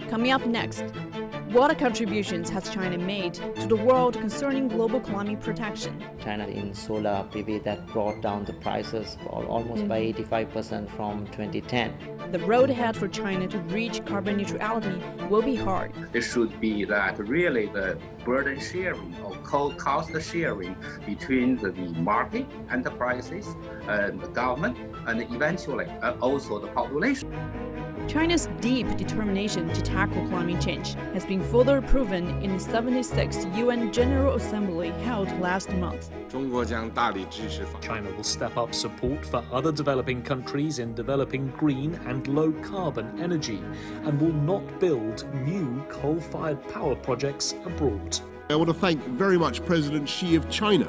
Coming 0.08 0.30
up 0.30 0.46
next, 0.46 0.84
what 1.50 1.76
contributions 1.78 2.48
has 2.50 2.70
China 2.70 2.96
made 2.96 3.34
to 3.34 3.66
the 3.66 3.74
world 3.76 4.14
concerning 4.14 4.68
global 4.68 5.00
climate 5.00 5.40
protection? 5.40 6.04
China 6.22 6.46
in 6.46 6.72
solar 6.74 7.26
PV 7.32 7.64
that 7.64 7.86
brought 7.88 8.20
down 8.20 8.44
the 8.44 8.52
prices 8.52 9.16
almost 9.28 9.82
mm. 9.82 9.88
by 9.88 10.00
85% 10.12 10.88
from 10.96 11.26
2010. 11.26 12.30
The 12.30 12.38
road 12.40 12.70
ahead 12.70 12.96
for 12.96 13.08
China 13.08 13.48
to 13.48 13.58
reach 13.58 14.04
carbon 14.04 14.36
neutrality 14.36 15.02
will 15.28 15.42
be 15.42 15.56
hard. 15.56 15.92
It 16.12 16.22
should 16.22 16.60
be 16.60 16.84
that 16.84 17.18
really 17.18 17.66
the 17.66 17.98
burden 18.24 18.60
sharing 18.60 19.16
or 19.24 19.34
cost 19.38 20.10
sharing 20.22 20.76
between 21.04 21.56
the 21.56 21.72
market, 21.72 22.46
enterprises, 22.70 23.46
and 23.88 24.20
the 24.20 24.28
government, 24.28 24.78
and 25.06 25.22
eventually 25.22 25.86
uh, 26.02 26.14
also 26.20 26.60
the 26.60 26.68
population. 26.68 27.32
China's 28.08 28.48
deep 28.60 28.96
determination 28.96 29.68
to 29.74 29.82
tackle 29.82 30.26
climate 30.28 30.60
change 30.60 30.94
has 31.12 31.26
been 31.26 31.42
further 31.42 31.82
proven 31.82 32.28
in 32.40 32.56
the 32.56 32.62
76th 32.62 33.56
UN 33.56 33.92
General 33.92 34.34
Assembly 34.36 34.90
held 35.02 35.28
last 35.40 35.70
month. 35.70 36.10
China 37.80 38.10
will 38.12 38.22
step 38.22 38.56
up 38.56 38.72
support 38.72 39.26
for 39.26 39.44
other 39.50 39.72
developing 39.72 40.22
countries 40.22 40.78
in 40.78 40.94
developing 40.94 41.48
green 41.56 41.94
and 42.06 42.28
low 42.28 42.52
carbon 42.62 43.20
energy 43.20 43.60
and 44.04 44.20
will 44.20 44.32
not 44.32 44.78
build 44.78 45.26
new 45.44 45.84
coal 45.88 46.20
fired 46.20 46.62
power 46.68 46.94
projects 46.94 47.54
abroad. 47.64 48.20
I 48.48 48.54
want 48.54 48.68
to 48.68 48.74
thank 48.74 49.04
very 49.08 49.36
much 49.36 49.64
President 49.66 50.08
Xi 50.08 50.36
of 50.36 50.48
China 50.48 50.86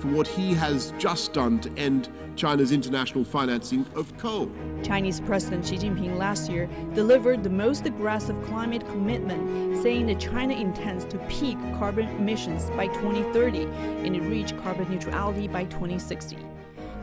for 0.00 0.08
what 0.08 0.26
he 0.26 0.54
has 0.54 0.92
just 0.98 1.32
done 1.32 1.60
to 1.60 1.70
end 1.76 2.08
China's 2.38 2.70
international 2.70 3.24
financing 3.24 3.84
of 3.96 4.16
coal. 4.16 4.48
Chinese 4.84 5.20
President 5.20 5.66
Xi 5.66 5.76
Jinping 5.76 6.16
last 6.16 6.48
year 6.48 6.68
delivered 6.94 7.42
the 7.42 7.50
most 7.50 7.84
aggressive 7.84 8.40
climate 8.46 8.86
commitment, 8.86 9.82
saying 9.82 10.06
that 10.06 10.20
China 10.20 10.54
intends 10.54 11.04
to 11.06 11.18
peak 11.28 11.58
carbon 11.78 12.06
emissions 12.10 12.70
by 12.70 12.86
2030 12.86 13.64
and 14.06 14.24
reach 14.30 14.56
carbon 14.58 14.88
neutrality 14.88 15.48
by 15.48 15.64
2060. 15.64 16.38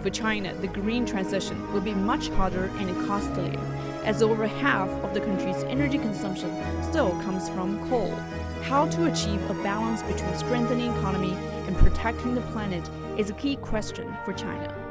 For 0.01 0.09
China, 0.09 0.53
the 0.61 0.67
green 0.67 1.05
transition 1.05 1.73
will 1.73 1.81
be 1.81 1.93
much 1.93 2.29
harder 2.29 2.71
and 2.77 3.05
costlier, 3.05 3.59
as 4.05 4.23
over 4.23 4.47
half 4.47 4.87
of 5.03 5.13
the 5.13 5.19
country's 5.19 5.63
energy 5.63 5.97
consumption 5.97 6.49
still 6.81 7.11
comes 7.23 7.49
from 7.49 7.89
coal. 7.89 8.15
How 8.61 8.87
to 8.87 9.11
achieve 9.11 9.49
a 9.49 9.53
balance 9.55 10.01
between 10.03 10.37
strengthening 10.37 10.91
economy 10.93 11.33
and 11.67 11.75
protecting 11.75 12.35
the 12.35 12.41
planet 12.53 12.89
is 13.17 13.29
a 13.29 13.33
key 13.33 13.57
question 13.57 14.15
for 14.23 14.31
China 14.31 14.84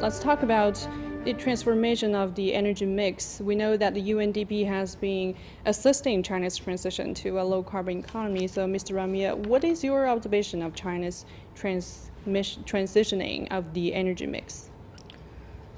let's 0.00 0.18
talk 0.18 0.42
about 0.42 0.88
the 1.24 1.34
transformation 1.34 2.14
of 2.14 2.34
the 2.34 2.54
energy 2.54 2.86
mix. 2.86 3.40
We 3.40 3.54
know 3.54 3.76
that 3.76 3.92
the 3.92 4.00
UNDP 4.00 4.66
has 4.66 4.96
been 4.96 5.36
assisting 5.66 6.22
China's 6.22 6.56
transition 6.56 7.12
to 7.14 7.38
a 7.38 7.42
low 7.42 7.62
carbon 7.62 7.98
economy. 7.98 8.46
So, 8.46 8.66
Mr. 8.66 8.94
Ramiah, 8.94 9.36
what 9.36 9.62
is 9.62 9.84
your 9.84 10.08
observation 10.08 10.62
of 10.62 10.74
China's 10.74 11.26
transitioning 11.54 13.48
of 13.50 13.74
the 13.74 13.92
energy 13.92 14.26
mix? 14.26 14.70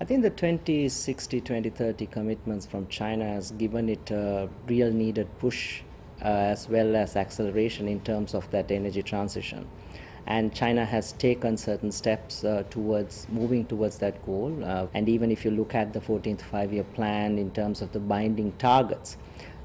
I 0.00 0.04
think 0.04 0.22
the 0.22 0.30
2060 0.30 1.40
2030 1.40 2.06
commitments 2.06 2.64
from 2.64 2.86
China 2.86 3.24
has 3.24 3.50
given 3.52 3.88
it 3.88 4.10
a 4.12 4.48
real 4.68 4.92
needed 4.92 5.28
push 5.38 5.82
uh, 6.24 6.28
as 6.28 6.68
well 6.68 6.94
as 6.94 7.16
acceleration 7.16 7.88
in 7.88 8.00
terms 8.00 8.34
of 8.34 8.48
that 8.52 8.70
energy 8.70 9.02
transition 9.02 9.68
and 10.26 10.54
China 10.54 10.84
has 10.84 11.12
taken 11.12 11.56
certain 11.56 11.90
steps 11.90 12.44
uh, 12.44 12.62
towards 12.70 13.26
moving 13.30 13.64
towards 13.66 13.98
that 13.98 14.24
goal. 14.24 14.56
Uh, 14.64 14.86
and 14.94 15.08
even 15.08 15.30
if 15.30 15.44
you 15.44 15.50
look 15.50 15.74
at 15.74 15.92
the 15.92 16.00
14th 16.00 16.42
five-year 16.42 16.84
plan 16.84 17.38
in 17.38 17.50
terms 17.50 17.82
of 17.82 17.92
the 17.92 17.98
binding 17.98 18.52
targets, 18.52 19.16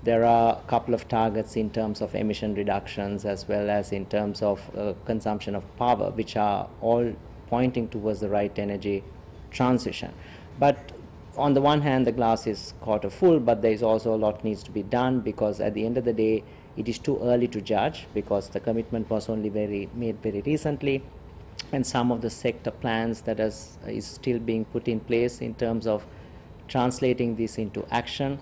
there 0.03 0.25
are 0.25 0.57
a 0.57 0.67
couple 0.69 0.93
of 0.93 1.07
targets 1.07 1.55
in 1.55 1.69
terms 1.69 2.01
of 2.01 2.15
emission 2.15 2.55
reductions 2.55 3.25
as 3.25 3.47
well 3.47 3.69
as 3.69 3.91
in 3.91 4.05
terms 4.05 4.41
of 4.41 4.61
uh, 4.75 4.93
consumption 5.05 5.55
of 5.55 5.63
power, 5.77 6.11
which 6.11 6.35
are 6.37 6.67
all 6.81 7.13
pointing 7.47 7.87
towards 7.89 8.19
the 8.19 8.29
right 8.29 8.57
energy 8.57 9.03
transition. 9.51 10.13
But 10.59 10.91
on 11.37 11.53
the 11.53 11.61
one 11.61 11.81
hand, 11.81 12.07
the 12.07 12.11
glass 12.11 12.47
is 12.47 12.73
quarter 12.81 13.09
full, 13.09 13.39
but 13.39 13.61
there 13.61 13.71
is 13.71 13.83
also 13.83 14.13
a 14.13 14.17
lot 14.17 14.43
needs 14.43 14.63
to 14.63 14.71
be 14.71 14.83
done 14.83 15.19
because 15.19 15.59
at 15.61 15.73
the 15.73 15.85
end 15.85 15.97
of 15.97 16.05
the 16.05 16.13
day, 16.13 16.43
it 16.77 16.87
is 16.87 16.99
too 16.99 17.19
early 17.21 17.47
to 17.47 17.59
judge 17.59 18.07
because 18.13 18.49
the 18.49 18.59
commitment 18.59 19.09
was 19.09 19.29
only 19.29 19.49
very 19.49 19.89
made 19.93 20.21
very 20.21 20.41
recently 20.41 21.03
and 21.71 21.85
some 21.85 22.11
of 22.11 22.21
the 22.21 22.29
sector 22.29 22.71
plans 22.71 23.21
that 23.21 23.39
is, 23.39 23.77
is 23.87 24.05
still 24.05 24.39
being 24.39 24.63
put 24.65 24.87
in 24.87 24.99
place 24.99 25.41
in 25.41 25.53
terms 25.55 25.87
of 25.87 26.05
translating 26.67 27.35
this 27.35 27.57
into 27.57 27.85
action. 27.91 28.39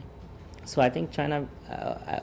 So 0.66 0.82
I 0.82 0.90
think 0.90 1.12
China 1.12 1.48
uh, 1.70 2.20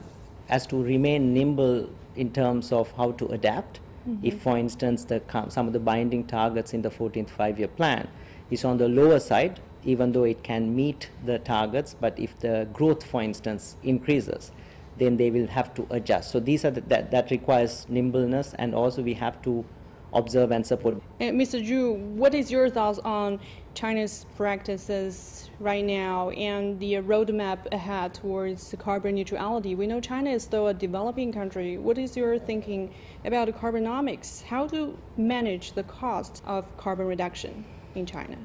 has 0.47 0.67
to 0.67 0.81
remain 0.81 1.33
nimble 1.33 1.89
in 2.15 2.31
terms 2.31 2.71
of 2.71 2.91
how 2.91 3.11
to 3.13 3.27
adapt. 3.27 3.79
Mm-hmm. 4.07 4.25
If, 4.25 4.41
for 4.41 4.57
instance, 4.57 5.05
the, 5.05 5.21
some 5.49 5.67
of 5.67 5.73
the 5.73 5.79
binding 5.79 6.25
targets 6.25 6.73
in 6.73 6.81
the 6.81 6.89
14th 6.89 7.29
five-year 7.29 7.69
plan 7.69 8.07
is 8.51 8.63
on 8.65 8.77
the 8.77 8.87
lower 8.87 9.19
side, 9.19 9.59
even 9.85 10.11
though 10.11 10.23
it 10.23 10.43
can 10.43 10.75
meet 10.75 11.09
the 11.25 11.39
targets, 11.39 11.95
but 11.99 12.17
if 12.19 12.37
the 12.39 12.67
growth, 12.73 13.03
for 13.03 13.21
instance, 13.21 13.75
increases, 13.83 14.51
then 14.97 15.17
they 15.17 15.31
will 15.31 15.47
have 15.47 15.73
to 15.75 15.87
adjust. 15.89 16.31
So 16.31 16.39
these 16.39 16.65
are 16.65 16.71
the, 16.71 16.81
that 16.81 17.11
that 17.11 17.31
requires 17.31 17.85
nimbleness, 17.89 18.53
and 18.59 18.75
also 18.75 19.01
we 19.01 19.13
have 19.15 19.41
to 19.43 19.65
observe 20.13 20.51
and 20.51 20.65
support. 20.65 20.95
Uh, 20.95 20.99
and 21.19 21.39
Mr. 21.39 21.65
Zhu, 21.65 21.97
what 21.97 22.33
is 22.33 22.51
your 22.51 22.69
thoughts 22.69 22.99
on 22.99 23.39
China's 23.73 24.25
practices 24.37 25.49
right 25.59 25.83
now 25.83 26.29
and 26.31 26.79
the 26.79 26.93
roadmap 26.95 27.71
ahead 27.71 28.13
towards 28.13 28.75
carbon 28.77 29.15
neutrality? 29.15 29.75
We 29.75 29.87
know 29.87 29.99
China 29.99 30.29
is 30.29 30.43
still 30.43 30.67
a 30.67 30.73
developing 30.73 31.33
country. 31.33 31.77
What 31.77 31.97
is 31.97 32.15
your 32.15 32.37
thinking 32.37 32.93
about 33.25 33.47
carbonomics? 33.49 34.43
How 34.43 34.67
to 34.67 34.97
manage 35.17 35.73
the 35.73 35.83
cost 35.83 36.43
of 36.45 36.65
carbon 36.77 37.07
reduction 37.07 37.65
in 37.95 38.05
China? 38.05 38.37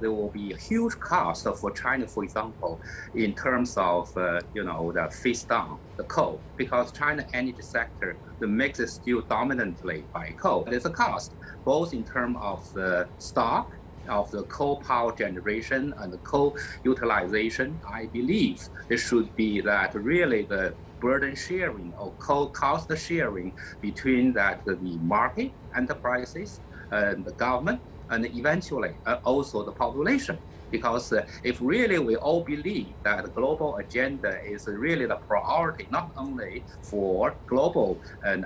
There 0.00 0.12
will 0.12 0.30
be 0.30 0.52
a 0.52 0.56
huge 0.56 0.98
cost 0.98 1.46
for 1.56 1.70
China, 1.70 2.06
for 2.06 2.24
example, 2.24 2.80
in 3.14 3.34
terms 3.34 3.76
of 3.76 4.16
uh, 4.16 4.40
you 4.54 4.64
know 4.64 4.92
the 4.92 5.08
face 5.10 5.44
down 5.44 5.78
the 5.96 6.04
coal 6.04 6.40
because 6.56 6.92
China 6.92 7.26
energy 7.32 7.62
sector 7.62 8.16
the 8.40 8.46
mix 8.46 8.80
is 8.80 8.92
still 8.92 9.20
dominantly 9.22 10.04
by 10.12 10.30
coal. 10.30 10.64
There's 10.68 10.86
a 10.86 10.90
cost 10.90 11.32
both 11.64 11.94
in 11.94 12.04
terms 12.04 12.36
of 12.40 12.72
the 12.74 13.06
stock 13.18 13.72
of 14.08 14.30
the 14.30 14.42
coal 14.44 14.76
power 14.82 15.12
generation 15.16 15.94
and 15.98 16.12
the 16.12 16.18
coal 16.18 16.56
utilization. 16.84 17.80
I 17.88 18.06
believe 18.06 18.68
it 18.88 18.98
should 18.98 19.34
be 19.36 19.60
that 19.62 19.94
really 19.94 20.42
the 20.42 20.74
burden 21.00 21.34
sharing 21.34 21.92
or 21.98 22.12
coal 22.18 22.48
cost 22.48 22.90
sharing 22.96 23.52
between 23.80 24.32
that 24.34 24.64
the 24.64 24.76
market 24.76 25.52
enterprises 25.76 26.60
and 26.90 27.24
the 27.24 27.32
government 27.32 27.80
and 28.10 28.24
eventually 28.26 28.92
uh, 29.06 29.18
also 29.24 29.64
the 29.64 29.72
population. 29.72 30.38
Because 30.70 31.12
uh, 31.12 31.24
if 31.44 31.58
really 31.60 31.98
we 31.98 32.16
all 32.16 32.42
believe 32.42 32.88
that 33.04 33.22
the 33.22 33.30
global 33.30 33.76
agenda 33.76 34.42
is 34.44 34.66
really 34.66 35.06
the 35.06 35.16
priority, 35.16 35.86
not 35.90 36.10
only 36.16 36.64
for 36.82 37.34
global 37.46 38.00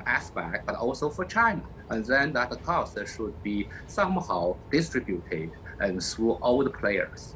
aspect, 0.05 0.67
but 0.67 0.75
also 0.75 1.09
for 1.09 1.25
China, 1.25 1.63
and 1.91 2.05
then 2.05 2.33
that 2.35 2.51
cost 2.65 2.99
should 3.07 3.43
be 3.43 3.69
somehow 3.87 4.57
distributed 4.71 5.51
and 5.81 6.03
through 6.03 6.33
all 6.33 6.63
the 6.63 6.71
players. 6.71 7.35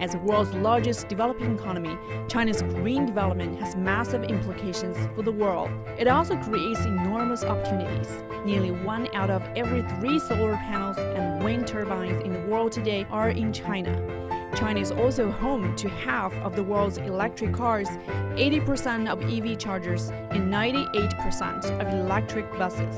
As 0.00 0.12
the 0.12 0.18
world's 0.18 0.54
largest 0.54 1.08
developing 1.08 1.54
economy, 1.54 1.94
China's 2.26 2.62
green 2.62 3.04
development 3.04 3.60
has 3.60 3.76
massive 3.76 4.24
implications 4.24 4.96
for 5.14 5.20
the 5.22 5.30
world. 5.30 5.70
It 5.98 6.08
also 6.08 6.36
creates 6.38 6.80
enormous 6.86 7.44
opportunities. 7.44 8.08
Nearly 8.46 8.70
one 8.70 9.08
out 9.14 9.28
of 9.28 9.42
every 9.54 9.82
three 9.96 10.18
solar 10.18 10.56
panels 10.56 10.96
and 10.96 11.44
wind 11.44 11.66
turbines 11.66 12.22
in 12.22 12.32
the 12.32 12.40
world 12.48 12.72
today 12.72 13.06
are 13.10 13.28
in 13.28 13.52
China. 13.52 13.92
China 14.54 14.80
is 14.80 14.90
also 14.90 15.30
home 15.30 15.76
to 15.76 15.88
half 15.88 16.32
of 16.36 16.56
the 16.56 16.64
world's 16.64 16.96
electric 16.96 17.52
cars, 17.52 17.88
80% 18.36 19.08
of 19.08 19.22
EV 19.22 19.58
chargers, 19.58 20.08
and 20.30 20.52
98% 20.52 21.78
of 21.78 21.94
electric 21.94 22.50
buses. 22.58 22.96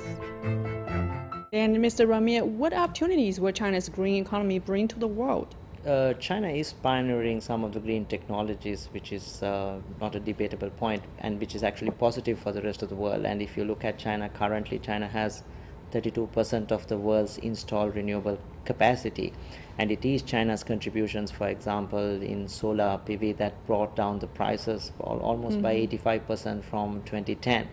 And 1.53 1.77
Mr. 1.77 2.07
Ramiah, 2.07 2.47
what 2.47 2.73
opportunities 2.73 3.39
will 3.39 3.53
China's 3.53 3.89
green 3.89 4.23
economy 4.23 4.59
bring 4.59 4.89
to 4.89 4.99
the 4.99 5.09
world? 5.09 5.57
Uh, 5.85 6.15
China 6.15 6.47
is 6.47 6.73
pioneering 6.75 7.41
some 7.41 7.65
of 7.65 7.73
the 7.73 7.81
green 7.81 8.05
technologies, 8.05 8.89
which 8.93 9.13
is 9.13 9.43
uh, 9.43 9.81
not 10.01 10.15
a 10.15 10.21
debatable 10.21 10.71
point, 10.71 11.03
and 11.19 11.41
which 11.41 11.57
is 11.57 11.65
actually 11.65 11.91
positive 11.91 12.39
for 12.39 12.53
the 12.53 12.63
rest 12.63 12.83
of 12.83 12.89
the 12.89 12.95
world. 12.95 13.25
And 13.25 13.43
if 13.43 13.57
you 13.57 13.65
look 13.65 13.85
at 13.85 13.99
China 13.99 14.29
currently, 14.29 14.79
China 14.79 15.09
has 15.09 15.43
32% 15.91 16.71
of 16.71 16.87
the 16.87 16.97
world's 16.97 17.37
installed 17.39 17.97
renewable 17.97 18.39
capacity, 18.65 19.33
and 19.77 19.91
it 19.91 20.05
is 20.05 20.23
China's 20.23 20.63
contributions, 20.63 21.33
for 21.33 21.49
example, 21.49 22.23
in 22.23 22.47
solar 22.47 23.01
PV 23.05 23.37
that 23.39 23.67
brought 23.67 23.97
down 23.97 24.21
the 24.21 24.29
prices 24.29 24.93
almost 25.01 25.59
mm-hmm. 25.59 25.63
by 25.63 26.21
85% 26.21 26.63
from 26.63 27.03
2010. 27.03 27.69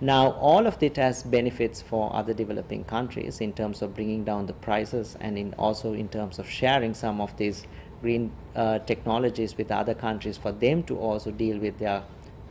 Now, 0.00 0.30
all 0.32 0.66
of 0.66 0.82
it 0.82 0.96
has 0.96 1.22
benefits 1.22 1.82
for 1.82 2.14
other 2.14 2.32
developing 2.32 2.84
countries 2.84 3.40
in 3.40 3.52
terms 3.52 3.82
of 3.82 3.94
bringing 3.94 4.24
down 4.24 4.46
the 4.46 4.54
prices 4.54 5.16
and 5.20 5.36
in 5.36 5.54
also 5.58 5.92
in 5.92 6.08
terms 6.08 6.38
of 6.38 6.48
sharing 6.48 6.94
some 6.94 7.20
of 7.20 7.36
these 7.36 7.66
green 8.00 8.32
uh, 8.56 8.78
technologies 8.80 9.58
with 9.58 9.70
other 9.70 9.94
countries 9.94 10.38
for 10.38 10.52
them 10.52 10.82
to 10.84 10.98
also 10.98 11.30
deal 11.30 11.58
with 11.58 11.78
their 11.78 12.02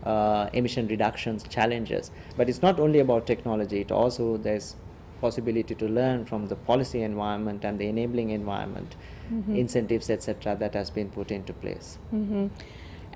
uh, 0.03 0.49
emission 0.53 0.87
reductions 0.87 1.43
challenges. 1.43 2.11
But 2.37 2.49
it's 2.49 2.61
not 2.61 2.79
only 2.79 2.99
about 2.99 3.25
technology, 3.25 3.81
it 3.81 3.91
also 3.91 4.37
there's 4.37 4.75
possibility 5.19 5.75
to 5.75 5.87
learn 5.87 6.25
from 6.25 6.47
the 6.47 6.55
policy 6.55 7.01
environment 7.01 7.65
and 7.65 7.79
the 7.79 7.87
enabling 7.87 8.29
environment, 8.29 8.95
mm-hmm. 9.31 9.55
incentives, 9.55 10.09
etc., 10.09 10.55
that 10.55 10.73
has 10.75 10.89
been 10.89 11.09
put 11.09 11.31
into 11.31 11.51
place. 11.51 11.97
Mm-hmm. 12.13 12.47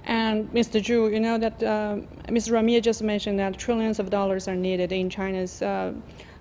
And 0.05 0.51
Mr. 0.51 0.81
Zhu, 0.81 1.11
you 1.13 1.19
know 1.19 1.37
that 1.37 1.63
uh, 1.63 1.97
Mr. 2.27 2.51
Ramiah 2.51 2.81
just 2.81 3.01
mentioned 3.01 3.39
that 3.39 3.57
trillions 3.57 3.99
of 3.99 4.09
dollars 4.09 4.47
are 4.47 4.55
needed 4.55 4.91
in 4.91 5.09
China's 5.09 5.61
uh, 5.61 5.93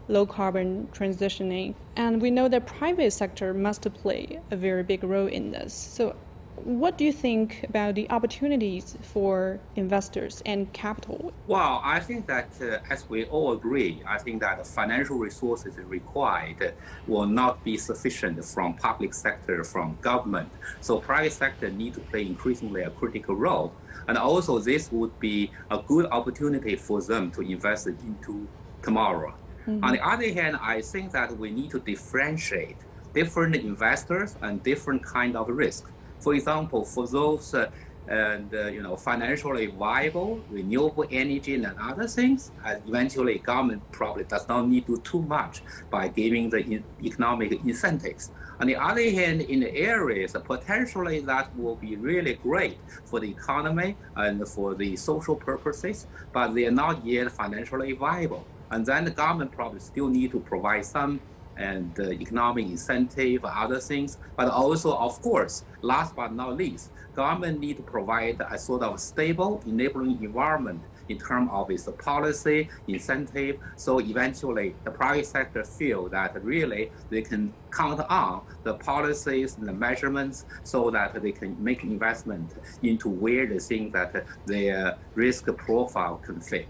low 0.09 0.27
carbon 0.27 0.89
transitioning, 0.93 1.75
and 1.97 2.21
we 2.21 2.31
know 2.31 2.49
that 2.49 2.67
private 2.67 3.13
sector 3.13 3.55
must 3.55 3.83
play 3.95 4.41
a 4.51 4.57
very 4.57 4.83
big 4.83 5.05
role 5.05 5.29
in 5.29 5.53
this. 5.53 5.73
So, 5.73 6.17
what 6.57 6.97
do 6.99 7.05
you 7.05 7.13
think 7.13 7.65
about 7.69 7.95
the 7.95 8.09
opportunities 8.11 8.97
for 9.01 9.59
investors 9.77 10.43
and 10.47 10.73
capital? 10.73 11.33
Well, 11.47 11.81
I 11.83 11.99
think 12.01 12.27
that 12.27 12.51
uh, 12.61 12.79
as 12.91 13.09
we 13.09 13.25
all 13.25 13.53
agree, 13.53 14.03
I 14.07 14.19
think 14.19 14.41
that 14.43 14.59
the 14.59 14.65
financial 14.65 15.19
resources 15.19 15.77
required 15.77 16.75
will 17.07 17.27
not 17.27 17.65
be 17.65 17.77
sufficient 17.77 18.45
from 18.45 18.75
public 18.75 19.15
sector, 19.15 19.65
from 19.65 19.99
government. 20.03 20.51
So 20.81 20.99
private 20.99 21.33
sector 21.33 21.71
need 21.71 21.95
to 21.95 22.01
play 22.01 22.27
increasingly 22.27 22.83
a 22.83 22.91
critical 22.91 23.35
role. 23.35 23.73
And 24.07 24.19
also 24.19 24.59
this 24.59 24.91
would 24.93 25.19
be 25.21 25.51
a 25.71 25.79
good 25.79 26.07
opportunity 26.07 26.77
for 26.77 27.01
them 27.03 27.31
to 27.33 27.41
invest 27.41 27.87
into 27.87 28.47
tomorrow. 28.83 29.35
Mm-hmm. 29.67 29.85
On 29.85 29.93
the 29.93 30.07
other 30.07 30.33
hand, 30.33 30.59
I 30.61 30.81
think 30.81 31.13
that 31.13 31.37
we 31.37 31.51
need 31.51 31.71
to 31.71 31.81
differentiate 31.81 32.77
different 33.15 33.55
investors 33.57 34.37
and 34.43 34.63
different 34.63 35.05
kind 35.05 35.37
of 35.37 35.49
risk. 35.49 35.91
For 36.23 36.35
example, 36.35 36.85
for 36.85 37.07
those 37.07 37.53
uh, 37.53 37.71
and 38.09 38.53
uh, 38.53 38.67
you 38.67 38.83
know 38.83 38.97
financially 38.97 39.67
viable 39.67 40.41
renewable 40.51 41.07
energy 41.11 41.55
and 41.55 41.67
other 41.81 42.09
things 42.09 42.51
and 42.65 42.83
eventually 42.89 43.39
government 43.39 43.81
probably 43.93 44.25
does 44.25 44.47
not 44.49 44.67
need 44.67 44.85
to 44.87 44.97
do 44.97 45.03
too 45.03 45.23
much 45.23 45.63
by 45.89 46.09
giving 46.09 46.51
the 46.51 46.59
in 46.59 46.83
economic 47.03 47.53
incentives. 47.65 48.33
On 48.61 48.67
the 48.67 48.77
other 48.77 49.09
hand 49.11 49.43
in 49.43 49.61
the 49.61 49.73
areas 49.77 50.37
potentially 50.45 51.21
that 51.21 51.57
will 51.57 51.77
be 51.77 51.95
really 51.97 52.35
great 52.35 52.79
for 53.05 53.21
the 53.21 53.31
economy 53.31 53.97
and 54.17 54.47
for 54.49 54.75
the 54.75 54.97
social 54.97 55.37
purposes 55.37 56.07
but 56.33 56.55
they 56.55 56.67
are 56.67 56.73
not 56.85 57.07
yet 57.07 57.31
financially 57.31 57.93
viable. 57.93 58.45
And 58.73 58.85
then 58.87 59.05
the 59.05 59.11
government 59.11 59.53
probably 59.53 59.81
still 59.81 60.09
need 60.09 60.33
to 60.33 60.41
provide 60.41 60.85
some 60.87 61.21
and 61.63 61.99
economic 61.99 62.67
incentive, 62.67 63.45
other 63.45 63.81
things. 63.81 64.19
But 64.37 64.49
also, 64.49 64.97
of 64.97 65.21
course, 65.23 65.65
last 65.81 66.15
but 66.17 66.35
not 66.35 66.57
least, 66.57 66.91
government 67.15 67.61
need 67.61 67.77
to 67.77 67.83
provide 67.83 68.43
a 68.51 68.59
sort 68.59 68.83
of 68.83 68.99
stable, 69.01 69.63
enabling 69.67 70.23
environment 70.23 70.83
in 71.09 71.19
terms 71.19 71.51
of 71.53 71.71
its 71.71 71.89
policy, 71.99 72.69
incentive. 72.89 73.59
So 73.77 73.99
eventually, 74.01 74.75
the 74.85 74.91
private 74.91 75.27
sector 75.27 75.65
feel 75.65 76.09
that 76.09 76.43
really 76.43 76.91
they 77.11 77.23
can 77.23 77.53
count 77.71 78.01
on 78.09 78.43
the 78.63 78.75
policies 78.75 79.57
and 79.57 79.69
the 79.69 79.73
measurements 79.73 80.47
so 80.63 80.91
that 80.91 81.21
they 81.23 81.33
can 81.33 81.63
make 81.63 81.83
investment 81.83 82.53
into 82.83 83.09
where 83.09 83.47
they 83.47 83.59
think 83.59 83.93
that 83.93 84.25
their 84.47 84.97
risk 85.15 85.47
profile 85.57 86.17
can 86.25 86.41
fit. 86.41 86.69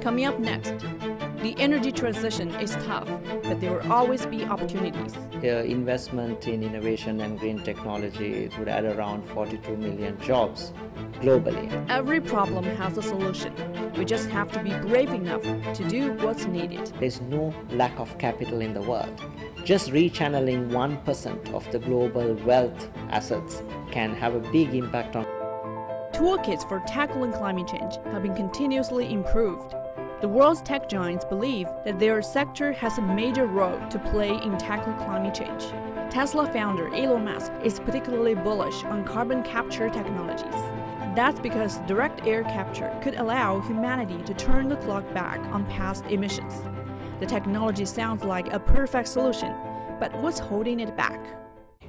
Coming 0.00 0.26
up 0.26 0.38
next, 0.38 0.74
the 1.42 1.54
energy 1.58 1.90
transition 1.90 2.50
is 2.56 2.72
tough, 2.86 3.08
but 3.42 3.60
there 3.60 3.72
will 3.72 3.92
always 3.92 4.26
be 4.26 4.44
opportunities. 4.44 5.14
The 5.40 5.64
investment 5.64 6.46
in 6.46 6.62
innovation 6.62 7.20
and 7.20 7.38
green 7.38 7.62
technology 7.62 8.50
would 8.58 8.68
add 8.68 8.84
around 8.84 9.26
42 9.30 9.76
million 9.76 10.20
jobs 10.20 10.72
globally. 11.20 11.68
Every 11.88 12.20
problem 12.20 12.64
has 12.64 12.98
a 12.98 13.02
solution. 13.02 13.54
We 13.96 14.04
just 14.04 14.28
have 14.28 14.52
to 14.52 14.62
be 14.62 14.74
brave 14.88 15.10
enough 15.10 15.42
to 15.74 15.88
do 15.88 16.12
what's 16.14 16.44
needed. 16.44 16.92
There's 17.00 17.20
no 17.22 17.54
lack 17.70 17.98
of 17.98 18.18
capital 18.18 18.60
in 18.60 18.74
the 18.74 18.82
world. 18.82 19.18
Just 19.64 19.90
rechanneling 19.90 20.70
1% 20.70 21.54
of 21.54 21.70
the 21.72 21.78
global 21.78 22.34
wealth 22.44 22.90
assets 23.10 23.62
can 23.90 24.14
have 24.14 24.34
a 24.34 24.40
big 24.52 24.74
impact 24.74 25.16
on 25.16 25.26
toolkits 26.20 26.68
for 26.68 26.80
tackling 26.86 27.32
climate 27.32 27.66
change 27.66 27.96
have 28.12 28.22
been 28.22 28.34
continuously 28.34 29.10
improved. 29.10 29.74
The 30.20 30.28
world's 30.28 30.60
tech 30.60 30.86
giants 30.86 31.24
believe 31.24 31.66
that 31.86 31.98
their 31.98 32.20
sector 32.20 32.72
has 32.72 32.98
a 32.98 33.00
major 33.00 33.46
role 33.46 33.80
to 33.88 33.98
play 33.98 34.28
in 34.28 34.58
tackling 34.58 34.98
climate 34.98 35.32
change. 35.32 35.68
Tesla 36.12 36.46
founder 36.52 36.94
Elon 36.94 37.24
Musk 37.24 37.50
is 37.64 37.80
particularly 37.80 38.34
bullish 38.34 38.84
on 38.84 39.02
carbon 39.02 39.42
capture 39.42 39.88
technologies. 39.88 40.60
That's 41.16 41.40
because 41.40 41.78
direct 41.86 42.26
air 42.26 42.42
capture 42.42 42.94
could 43.02 43.14
allow 43.14 43.60
humanity 43.60 44.22
to 44.24 44.34
turn 44.34 44.68
the 44.68 44.76
clock 44.76 45.10
back 45.14 45.40
on 45.54 45.64
past 45.70 46.04
emissions. 46.10 46.52
The 47.20 47.24
technology 47.24 47.86
sounds 47.86 48.22
like 48.22 48.52
a 48.52 48.60
perfect 48.60 49.08
solution, 49.08 49.54
but 49.98 50.14
what's 50.20 50.38
holding 50.38 50.80
it 50.80 50.94
back? 50.98 51.18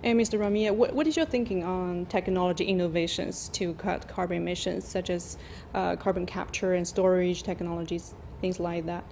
And 0.03 0.19
Mr. 0.19 0.39
Ramiah, 0.39 0.73
what, 0.73 0.95
what 0.95 1.05
is 1.05 1.15
your 1.15 1.27
thinking 1.27 1.63
on 1.63 2.07
technology 2.07 2.65
innovations 2.65 3.49
to 3.49 3.75
cut 3.75 4.07
carbon 4.07 4.37
emissions, 4.37 4.87
such 4.87 5.11
as 5.11 5.37
uh, 5.75 5.95
carbon 5.95 6.25
capture 6.25 6.73
and 6.73 6.87
storage 6.87 7.43
technologies, 7.43 8.15
things 8.41 8.59
like 8.59 8.85
that? 8.87 9.05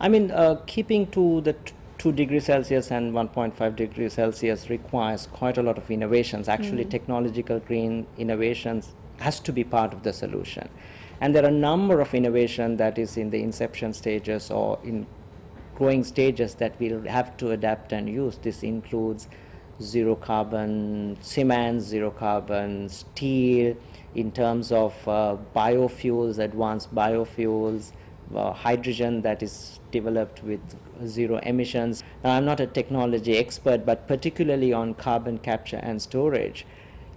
I 0.00 0.08
mean, 0.08 0.30
uh, 0.30 0.60
keeping 0.66 1.06
to 1.08 1.42
the 1.42 1.52
t- 1.52 1.74
2 1.98 2.12
degrees 2.12 2.46
Celsius 2.46 2.90
and 2.90 3.12
1.5 3.12 3.76
degrees 3.76 4.14
Celsius 4.14 4.70
requires 4.70 5.26
quite 5.26 5.58
a 5.58 5.62
lot 5.62 5.76
of 5.76 5.90
innovations. 5.90 6.48
Actually, 6.48 6.84
mm-hmm. 6.84 6.90
technological 6.90 7.60
green 7.60 8.06
innovations 8.16 8.94
has 9.18 9.38
to 9.40 9.52
be 9.52 9.64
part 9.64 9.92
of 9.92 10.02
the 10.02 10.12
solution. 10.12 10.70
And 11.20 11.34
there 11.34 11.44
are 11.44 11.48
a 11.48 11.62
number 11.68 12.00
of 12.00 12.14
innovation 12.14 12.78
that 12.78 12.98
is 12.98 13.18
in 13.18 13.28
the 13.28 13.42
inception 13.42 13.92
stages 13.92 14.50
or 14.50 14.78
in 14.82 15.06
growing 15.74 16.02
stages 16.04 16.54
that 16.54 16.74
we'll 16.80 17.02
have 17.02 17.36
to 17.36 17.50
adapt 17.50 17.92
and 17.92 18.08
use. 18.08 18.38
This 18.38 18.62
includes 18.62 19.28
zero 19.82 20.14
carbon 20.14 21.18
cement, 21.20 21.82
zero 21.82 22.10
carbon 22.10 22.88
steel, 22.88 23.76
in 24.14 24.32
terms 24.32 24.72
of 24.72 24.94
uh, 25.06 25.36
biofuels, 25.54 26.38
advanced 26.38 26.94
biofuels, 26.94 27.92
uh, 28.34 28.52
hydrogen 28.52 29.22
that 29.22 29.42
is 29.42 29.80
developed 29.90 30.42
with 30.42 30.60
zero 31.06 31.38
emissions. 31.38 32.02
Now, 32.22 32.36
I'm 32.36 32.44
not 32.44 32.60
a 32.60 32.66
technology 32.66 33.36
expert, 33.36 33.84
but 33.84 34.06
particularly 34.06 34.72
on 34.72 34.94
carbon 34.94 35.38
capture 35.38 35.80
and 35.82 36.00
storage. 36.00 36.66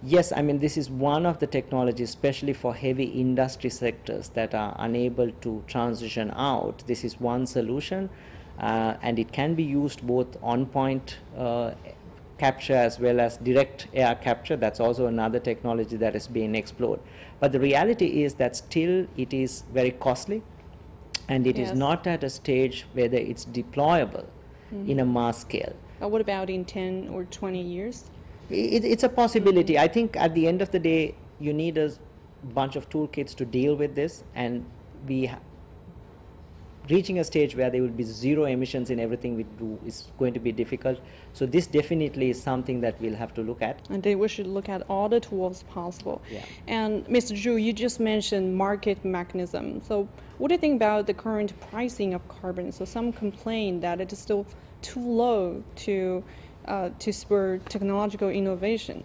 Yes, 0.06 0.34
I 0.34 0.41
mean, 0.41 0.60
this 0.60 0.76
is 0.76 0.89
one 0.89 1.26
of 1.26 1.39
the 1.39 1.47
technologies, 1.47 2.10
especially 2.10 2.52
for 2.54 2.73
heavy 2.73 3.06
industry 3.06 3.69
sectors 3.69 4.30
that 4.30 4.54
are 4.54 4.76
unable 4.80 5.32
to 5.32 5.63
transition 5.67 6.32
out. 6.36 6.84
This 6.88 7.06
is 7.06 7.21
one 7.21 7.45
solution, 7.45 8.10
uh, 8.60 8.95
and 9.02 9.17
it 9.17 9.32
can 9.32 9.56
be 9.56 9.63
used 9.63 10.06
both 10.06 10.36
on 10.43 10.65
point 10.65 11.19
uh, 11.38 11.71
capture 12.38 12.76
as 12.76 12.99
well 12.99 13.21
as 13.21 13.38
direct 13.38 13.88
air 13.93 14.13
capture. 14.15 14.58
That's 14.58 14.82
also 14.82 15.06
another 15.08 15.39
technology 15.39 15.95
that 15.95 16.17
is 16.17 16.28
being 16.28 16.54
explored. 16.54 16.99
But 17.39 17.54
the 17.54 17.60
reality 17.62 18.23
is 18.23 18.34
that 18.36 18.58
still 18.58 19.08
it 19.15 19.34
is 19.34 19.63
very 19.71 19.91
costly 19.91 20.43
and 21.29 21.47
it 21.47 21.57
yes. 21.57 21.71
is 21.71 21.77
not 21.77 22.07
at 22.07 22.23
a 22.23 22.29
stage 22.29 22.86
whether 22.93 23.17
it's 23.17 23.45
deployable 23.45 24.25
mm-hmm. 24.73 24.89
in 24.89 24.99
a 24.99 25.05
mass 25.05 25.39
scale. 25.41 25.73
But 25.99 26.09
what 26.09 26.21
about 26.21 26.49
in 26.49 26.65
10 26.65 27.09
or 27.09 27.23
20 27.25 27.62
years? 27.62 28.09
It, 28.49 28.83
it's 28.83 29.03
a 29.03 29.09
possibility. 29.09 29.79
I 29.79 29.88
think 29.88 30.17
at 30.17 30.33
the 30.36 30.47
end 30.47 30.62
of 30.62 30.71
the 30.71 30.79
day, 30.79 31.15
you 31.39 31.53
need 31.53 31.77
a 31.77 31.91
bunch 32.53 32.75
of 32.75 32.89
toolkits 32.89 33.36
to 33.36 33.45
deal 33.45 33.75
with 33.75 33.95
this, 33.95 34.23
and 34.36 34.65
we 35.07 35.27
ha- 35.27 35.39
reaching 36.89 37.19
a 37.19 37.23
stage 37.23 37.55
where 37.55 37.69
there 37.69 37.81
will 37.81 37.89
be 37.89 38.03
zero 38.03 38.45
emissions 38.45 38.89
in 38.89 38.99
everything 38.99 39.35
we 39.35 39.43
do 39.43 39.79
is 39.85 40.07
going 40.19 40.33
to 40.33 40.39
be 40.39 40.51
difficult. 40.51 40.99
So 41.33 41.45
this 41.45 41.67
definitely 41.67 42.29
is 42.29 42.41
something 42.41 42.81
that 42.81 42.99
we'll 42.99 43.15
have 43.15 43.33
to 43.35 43.41
look 43.41 43.61
at. 43.61 43.79
And 43.89 44.03
then 44.03 44.19
we 44.19 44.27
should 44.27 44.47
look 44.47 44.69
at 44.69 44.83
all 44.89 45.07
the 45.07 45.19
tools 45.19 45.63
possible. 45.63 46.21
Yeah. 46.29 46.43
And 46.67 47.05
Mr. 47.05 47.35
Zhu, 47.35 47.61
you 47.61 47.73
just 47.73 47.99
mentioned 47.99 48.55
market 48.55 49.03
mechanism. 49.05 49.81
So 49.81 50.07
what 50.37 50.49
do 50.49 50.55
you 50.55 50.59
think 50.59 50.75
about 50.75 51.07
the 51.07 51.13
current 51.13 51.57
pricing 51.69 52.13
of 52.13 52.27
carbon? 52.27 52.71
So 52.71 52.85
some 52.85 53.13
complain 53.13 53.79
that 53.81 54.01
it 54.01 54.11
is 54.11 54.19
still 54.19 54.45
too 54.81 54.99
low 54.99 55.63
to 55.75 56.23
uh, 56.65 56.89
to 56.97 57.11
spur 57.11 57.57
technological 57.57 58.29
innovation. 58.29 59.03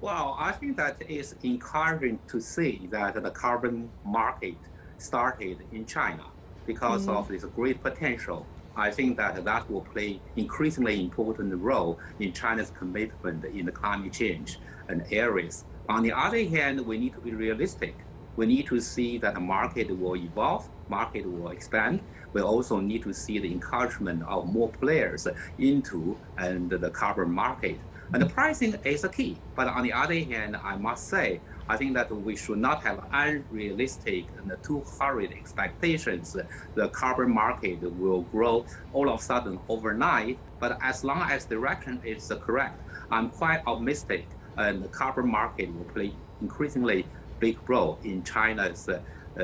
Well, 0.00 0.36
I 0.38 0.52
think 0.52 0.76
that 0.78 1.02
is 1.08 1.34
encouraging 1.42 2.18
to 2.28 2.40
see 2.40 2.88
that 2.90 3.22
the 3.22 3.30
carbon 3.30 3.90
market 4.04 4.56
started 4.98 5.58
in 5.72 5.84
China 5.84 6.24
because 6.66 7.02
mm-hmm. 7.02 7.16
of 7.16 7.28
this 7.28 7.44
great 7.44 7.82
potential. 7.82 8.46
I 8.76 8.90
think 8.90 9.16
that 9.18 9.44
that 9.44 9.70
will 9.70 9.82
play 9.82 10.20
increasingly 10.36 11.00
important 11.00 11.54
role 11.54 11.98
in 12.18 12.32
China's 12.32 12.70
commitment 12.70 13.44
in 13.44 13.66
the 13.66 13.72
climate 13.72 14.12
change 14.12 14.58
and 14.88 15.04
areas. 15.12 15.64
On 15.88 16.02
the 16.02 16.12
other 16.12 16.44
hand, 16.44 16.80
we 16.80 16.98
need 16.98 17.14
to 17.14 17.20
be 17.20 17.32
realistic. 17.32 17.94
We 18.36 18.46
need 18.46 18.66
to 18.66 18.80
see 18.80 19.18
that 19.18 19.34
the 19.34 19.40
market 19.40 19.96
will 19.96 20.16
evolve, 20.16 20.68
market 20.88 21.24
will 21.24 21.50
expand. 21.50 22.00
We 22.32 22.40
also 22.40 22.80
need 22.80 23.04
to 23.04 23.12
see 23.12 23.38
the 23.38 23.50
encouragement 23.52 24.24
of 24.24 24.52
more 24.52 24.70
players 24.70 25.28
into 25.58 26.16
and 26.36 26.68
the 26.68 26.90
carbon 26.90 27.30
market. 27.30 27.78
And 28.12 28.20
the 28.22 28.26
pricing 28.26 28.74
is 28.84 29.04
a 29.04 29.08
key. 29.08 29.38
But 29.54 29.68
on 29.68 29.82
the 29.82 29.92
other 29.92 30.18
hand, 30.18 30.56
I 30.56 30.76
must 30.76 31.08
say 31.08 31.40
I 31.68 31.76
think 31.76 31.94
that 31.94 32.10
we 32.10 32.36
should 32.36 32.58
not 32.58 32.82
have 32.82 33.04
unrealistic 33.10 34.26
and 34.38 34.52
too 34.62 34.84
hurried 35.00 35.32
expectations. 35.32 36.36
The 36.74 36.88
carbon 36.88 37.32
market 37.32 37.80
will 37.80 38.22
grow 38.22 38.66
all 38.92 39.08
of 39.08 39.20
a 39.20 39.22
sudden 39.22 39.58
overnight, 39.68 40.38
but 40.60 40.78
as 40.82 41.04
long 41.04 41.22
as 41.30 41.46
the 41.46 41.54
direction 41.54 42.00
is 42.04 42.30
correct, 42.42 42.80
I'm 43.10 43.30
quite 43.30 43.62
optimistic 43.66 44.26
and 44.56 44.84
the 44.84 44.88
carbon 44.88 45.30
market 45.30 45.74
will 45.74 45.84
play 45.84 46.12
increasingly 46.40 47.06
big 47.40 47.58
role 47.68 47.98
in 48.04 48.22
China's 48.24 48.88
uh, 48.88 49.00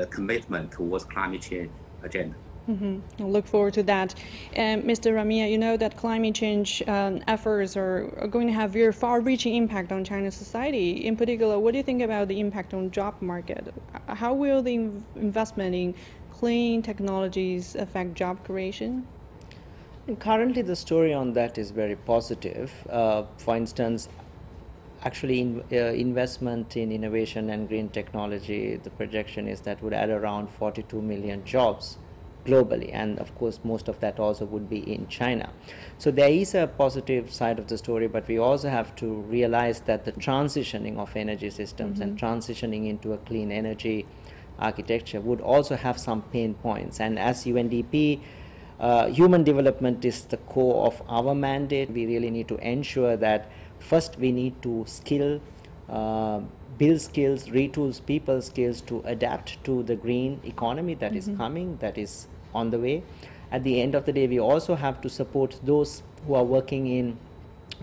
commitment 0.09 0.71
towards 0.71 1.05
climate 1.05 1.41
change 1.41 1.71
agenda. 2.03 2.35
Mm-hmm. 2.69 3.23
I 3.23 3.25
look 3.25 3.47
forward 3.47 3.73
to 3.73 3.83
that. 3.83 4.13
And 4.53 4.83
Mr. 4.83 5.13
Ramiah, 5.13 5.49
you 5.49 5.57
know 5.57 5.77
that 5.77 5.97
climate 5.97 6.35
change 6.35 6.83
um, 6.87 7.21
efforts 7.27 7.75
are, 7.75 8.13
are, 8.19 8.27
going 8.27 8.47
to 8.47 8.53
have 8.53 8.71
very 8.71 8.93
far-reaching 8.93 9.55
impact 9.55 9.91
on 9.91 10.03
China's 10.03 10.35
society. 10.35 11.05
In 11.05 11.17
particular, 11.17 11.57
what 11.57 11.71
do 11.71 11.77
you 11.77 11.83
think 11.83 12.03
about 12.03 12.27
the 12.27 12.39
impact 12.39 12.73
on 12.73 12.91
job 12.91 13.15
market? 13.19 13.73
How 14.07 14.33
will 14.33 14.61
the 14.61 14.75
investment 15.15 15.73
in 15.73 15.95
clean 16.31 16.81
technologies 16.83 17.75
affect 17.75 18.13
job 18.13 18.43
creation? 18.43 19.07
And 20.07 20.19
currently, 20.19 20.61
the 20.61 20.75
story 20.75 21.13
on 21.13 21.33
that 21.33 21.57
is 21.57 21.71
very 21.71 21.95
positive. 21.95 22.71
Uh, 22.89 23.23
for 23.37 23.55
instance, 23.55 24.07
actually 25.03 25.41
in, 25.41 25.63
uh, 25.71 25.75
investment 25.75 26.77
in 26.77 26.91
innovation 26.91 27.49
and 27.49 27.67
green 27.67 27.89
technology, 27.89 28.75
the 28.75 28.89
projection 28.91 29.47
is 29.47 29.61
that 29.61 29.81
would 29.81 29.93
add 29.93 30.11
around 30.11 30.47
42 30.47 31.01
million 31.01 31.43
jobs 31.43 31.97
globally 32.45 32.89
and 32.93 33.19
of 33.19 33.33
course 33.35 33.59
most 33.63 33.87
of 33.87 33.99
that 33.99 34.19
also 34.19 34.45
would 34.45 34.69
be 34.69 34.79
in 34.79 35.07
China. 35.07 35.49
So 35.97 36.11
there 36.11 36.29
is 36.29 36.55
a 36.55 36.67
positive 36.67 37.31
side 37.31 37.59
of 37.59 37.67
the 37.67 37.77
story 37.77 38.07
but 38.07 38.27
we 38.27 38.37
also 38.37 38.69
have 38.69 38.95
to 38.97 39.07
realize 39.07 39.81
that 39.81 40.05
the 40.05 40.11
transitioning 40.13 40.97
of 40.97 41.15
energy 41.15 41.49
systems 41.49 41.99
mm-hmm. 41.99 42.09
and 42.09 42.19
transitioning 42.19 42.89
into 42.89 43.13
a 43.13 43.17
clean 43.17 43.51
energy 43.51 44.05
architecture 44.59 45.21
would 45.21 45.41
also 45.41 45.75
have 45.75 45.99
some 45.99 46.21
pain 46.33 46.53
points 46.55 46.99
and 46.99 47.17
as 47.17 47.45
UNDP 47.45 48.19
uh, 48.81 49.07
human 49.09 49.43
development 49.43 50.03
is 50.03 50.25
the 50.25 50.37
core 50.37 50.87
of 50.87 51.03
our 51.07 51.35
mandate. 51.35 51.91
We 51.91 52.07
really 52.07 52.31
need 52.31 52.47
to 52.47 52.57
ensure 52.57 53.15
that 53.15 53.51
first 53.77 54.17
we 54.17 54.31
need 54.31 54.59
to 54.63 54.83
skill 54.87 55.39
build 55.91 57.01
skills, 57.01 57.47
retool 57.49 57.93
people 58.05 58.41
skills 58.41 58.81
to 58.81 59.01
adapt 59.05 59.63
to 59.63 59.83
the 59.83 59.95
green 59.95 60.39
economy 60.43 60.93
that 60.95 61.11
mm-hmm. 61.11 61.31
is 61.31 61.37
coming, 61.37 61.77
that 61.77 61.97
is 61.97 62.27
on 62.55 62.69
the 62.69 62.79
way. 62.79 63.03
At 63.51 63.63
the 63.63 63.81
end 63.81 63.95
of 63.95 64.05
the 64.05 64.13
day, 64.13 64.27
we 64.27 64.39
also 64.39 64.75
have 64.75 65.01
to 65.01 65.09
support 65.09 65.59
those 65.63 66.03
who 66.25 66.35
are 66.35 66.43
working 66.43 66.87
in 66.87 67.17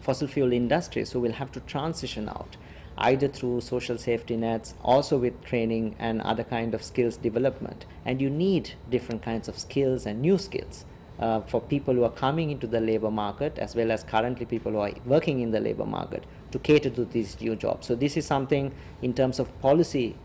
fossil 0.00 0.26
fuel 0.26 0.52
industry. 0.52 1.04
So 1.04 1.20
we'll 1.20 1.32
have 1.32 1.52
to 1.52 1.60
transition 1.60 2.28
out 2.28 2.56
either 2.98 3.28
through 3.28 3.60
social 3.60 3.96
safety 3.96 4.36
nets, 4.36 4.74
also 4.82 5.18
with 5.18 5.44
training 5.44 5.94
and 5.98 6.20
other 6.22 6.42
kind 6.42 6.74
of 6.74 6.82
skills 6.82 7.16
development. 7.16 7.86
And 8.04 8.20
you 8.20 8.30
need 8.30 8.72
different 8.90 9.22
kinds 9.22 9.48
of 9.48 9.58
skills 9.58 10.06
and 10.06 10.20
new 10.20 10.38
skills. 10.38 10.84
Uh, 11.20 11.40
for 11.40 11.60
people 11.60 11.94
who 11.94 12.04
are 12.04 12.10
coming 12.10 12.50
into 12.50 12.64
the 12.68 12.80
labor 12.80 13.10
market 13.10 13.58
as 13.58 13.74
well 13.74 13.90
as 13.90 14.04
currently 14.04 14.46
people 14.46 14.70
who 14.70 14.78
are 14.78 14.92
working 15.04 15.40
in 15.40 15.50
the 15.50 15.58
labor 15.58 15.84
market 15.84 16.22
to 16.50 16.58
cater 16.58 16.90
to 16.90 17.04
these 17.04 17.40
new 17.40 17.56
jobs. 17.56 17.86
So 17.86 17.94
this 17.94 18.16
is 18.16 18.26
something 18.26 18.72
in 19.02 19.14
terms 19.14 19.38
of 19.38 19.60
policy 19.60 20.16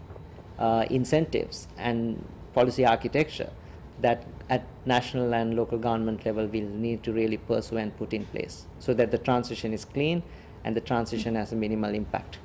uh, 0.59 0.85
incentives 0.89 1.67
and 1.77 2.23
policy 2.53 2.85
architecture 2.85 3.49
that 4.01 4.23
at 4.49 4.65
national 4.85 5.33
and 5.33 5.55
local 5.55 5.77
government 5.77 6.25
level 6.25 6.45
we'll 6.47 6.67
need 6.67 7.03
to 7.03 7.13
really 7.13 7.37
pursue 7.37 7.77
and 7.77 7.95
put 7.97 8.13
in 8.13 8.25
place 8.25 8.65
so 8.79 8.93
that 8.93 9.11
the 9.11 9.17
transition 9.17 9.73
is 9.73 9.85
clean 9.85 10.21
and 10.63 10.75
the 10.75 10.81
transition 10.81 11.35
has 11.35 11.51
a 11.51 11.55
minimal 11.55 11.93
impact. 11.93 12.39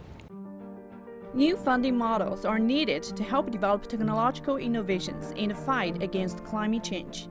New 1.34 1.56
funding 1.56 1.96
models 1.96 2.44
are 2.44 2.58
needed 2.58 3.02
to 3.02 3.22
help 3.22 3.50
develop 3.50 3.86
technological 3.86 4.56
innovations 4.56 5.32
in 5.32 5.50
the 5.50 5.54
fight 5.54 6.02
against 6.02 6.42
climate 6.44 6.82
change. 6.82 7.28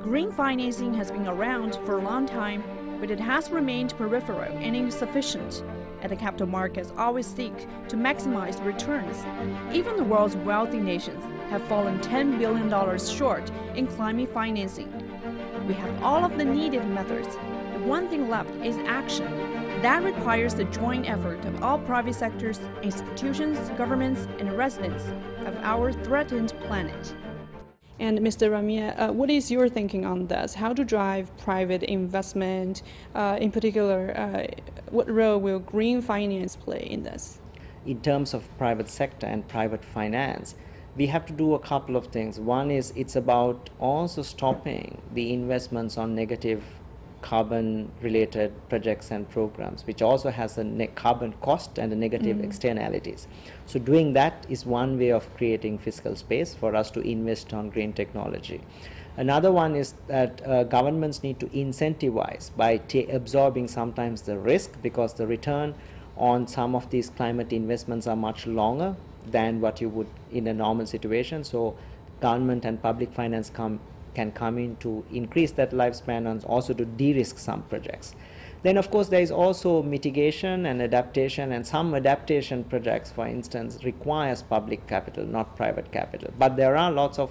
Green 0.00 0.32
financing 0.32 0.94
has 0.94 1.10
been 1.10 1.26
around 1.26 1.74
for 1.84 1.98
a 1.98 2.02
long 2.02 2.26
time, 2.26 2.64
but 3.00 3.10
it 3.10 3.20
has 3.20 3.50
remained 3.50 3.96
peripheral 3.96 4.40
and 4.58 4.74
insufficient 4.74 5.62
and 6.04 6.12
the 6.12 6.16
capital 6.16 6.46
markets 6.46 6.92
always 6.98 7.26
seek 7.26 7.66
to 7.88 7.96
maximize 7.96 8.62
returns. 8.62 9.24
Even 9.74 9.96
the 9.96 10.04
world's 10.04 10.36
wealthy 10.36 10.78
nations 10.78 11.24
have 11.48 11.62
fallen 11.62 11.98
$10 12.00 12.38
billion 12.38 12.98
short 12.98 13.50
in 13.74 13.86
climate 13.86 14.32
financing. 14.34 14.92
We 15.66 15.72
have 15.72 16.02
all 16.02 16.22
of 16.22 16.36
the 16.36 16.44
needed 16.44 16.86
methods. 16.88 17.36
The 17.72 17.80
one 17.86 18.08
thing 18.10 18.28
left 18.28 18.50
is 18.56 18.76
action. 18.86 19.32
That 19.80 20.04
requires 20.04 20.54
the 20.54 20.64
joint 20.64 21.08
effort 21.08 21.42
of 21.46 21.62
all 21.62 21.78
private 21.78 22.14
sectors, 22.14 22.60
institutions, 22.82 23.58
governments, 23.70 24.28
and 24.38 24.52
residents 24.58 25.04
of 25.46 25.56
our 25.62 25.90
threatened 25.90 26.52
planet. 26.64 27.14
And 28.00 28.18
Mr. 28.18 28.50
Ramiah, 28.50 28.98
uh, 28.98 29.12
what 29.12 29.30
is 29.30 29.50
your 29.50 29.68
thinking 29.68 30.04
on 30.04 30.26
this? 30.26 30.54
How 30.54 30.72
to 30.72 30.84
drive 30.84 31.36
private 31.38 31.84
investment? 31.84 32.82
Uh, 33.14 33.38
in 33.40 33.52
particular, 33.52 34.12
uh, 34.16 34.46
what 34.90 35.08
role 35.08 35.38
will 35.38 35.60
green 35.60 36.02
finance 36.02 36.56
play 36.56 36.88
in 36.90 37.04
this? 37.04 37.40
In 37.86 38.00
terms 38.00 38.34
of 38.34 38.48
private 38.58 38.88
sector 38.88 39.26
and 39.26 39.46
private 39.46 39.84
finance, 39.84 40.56
we 40.96 41.06
have 41.06 41.24
to 41.26 41.32
do 41.32 41.54
a 41.54 41.58
couple 41.58 41.94
of 41.96 42.06
things. 42.08 42.40
One 42.40 42.70
is 42.70 42.92
it's 42.96 43.14
about 43.14 43.70
also 43.78 44.22
stopping 44.22 45.00
the 45.12 45.32
investments 45.32 45.96
on 45.96 46.14
negative 46.16 46.64
carbon 47.24 47.90
related 48.02 48.52
projects 48.68 49.10
and 49.10 49.28
programs, 49.30 49.86
which 49.86 50.02
also 50.02 50.30
has 50.30 50.58
a 50.58 50.86
carbon 50.94 51.32
cost 51.40 51.78
and 51.78 51.90
a 51.90 51.96
negative 51.96 52.36
mm-hmm. 52.36 52.44
externalities. 52.44 53.26
So, 53.64 53.78
doing 53.78 54.12
that 54.12 54.46
is 54.50 54.66
one 54.66 54.98
way 54.98 55.10
of 55.10 55.34
creating 55.34 55.78
fiscal 55.78 56.16
space 56.16 56.54
for 56.54 56.76
us 56.76 56.90
to 56.90 57.00
invest 57.00 57.54
on 57.54 57.70
green 57.70 57.94
technology. 57.94 58.60
Another 59.16 59.50
one 59.52 59.74
is 59.74 59.94
that 60.08 60.46
uh, 60.46 60.64
governments 60.64 61.22
need 61.22 61.40
to 61.40 61.46
incentivize 61.46 62.50
by 62.56 62.82
absorbing 63.10 63.68
sometimes 63.68 64.22
the 64.22 64.36
risk 64.36 64.76
because 64.82 65.14
the 65.14 65.26
return 65.26 65.74
on 66.18 66.46
some 66.46 66.74
of 66.74 66.90
these 66.90 67.08
climate 67.08 67.52
investments 67.52 68.06
are 68.06 68.16
much 68.16 68.46
longer 68.46 68.94
than 69.30 69.62
what 69.62 69.80
you 69.80 69.88
would 69.88 70.08
in 70.30 70.46
a 70.46 70.52
normal 70.52 70.86
situation. 70.86 71.42
So, 71.42 71.74
government 72.20 72.66
and 72.66 72.82
public 72.82 73.12
finance 73.14 73.48
come 73.48 73.80
can 74.14 74.32
come 74.32 74.58
in 74.58 74.76
to 74.76 75.04
increase 75.12 75.52
that 75.52 75.70
lifespan 75.70 76.30
and 76.30 76.44
also 76.44 76.72
to 76.74 76.84
de-risk 76.84 77.38
some 77.38 77.62
projects. 77.62 78.14
Then 78.62 78.78
of 78.78 78.90
course 78.90 79.08
there 79.08 79.20
is 79.20 79.30
also 79.30 79.82
mitigation 79.82 80.64
and 80.64 80.80
adaptation 80.80 81.52
and 81.52 81.66
some 81.66 81.94
adaptation 81.94 82.64
projects 82.64 83.12
for 83.12 83.26
instance 83.26 83.84
requires 83.84 84.42
public 84.42 84.86
capital 84.86 85.26
not 85.26 85.54
private 85.54 85.92
capital. 85.92 86.32
But 86.38 86.56
there 86.56 86.74
are 86.76 86.90
lots 86.90 87.18
of 87.18 87.30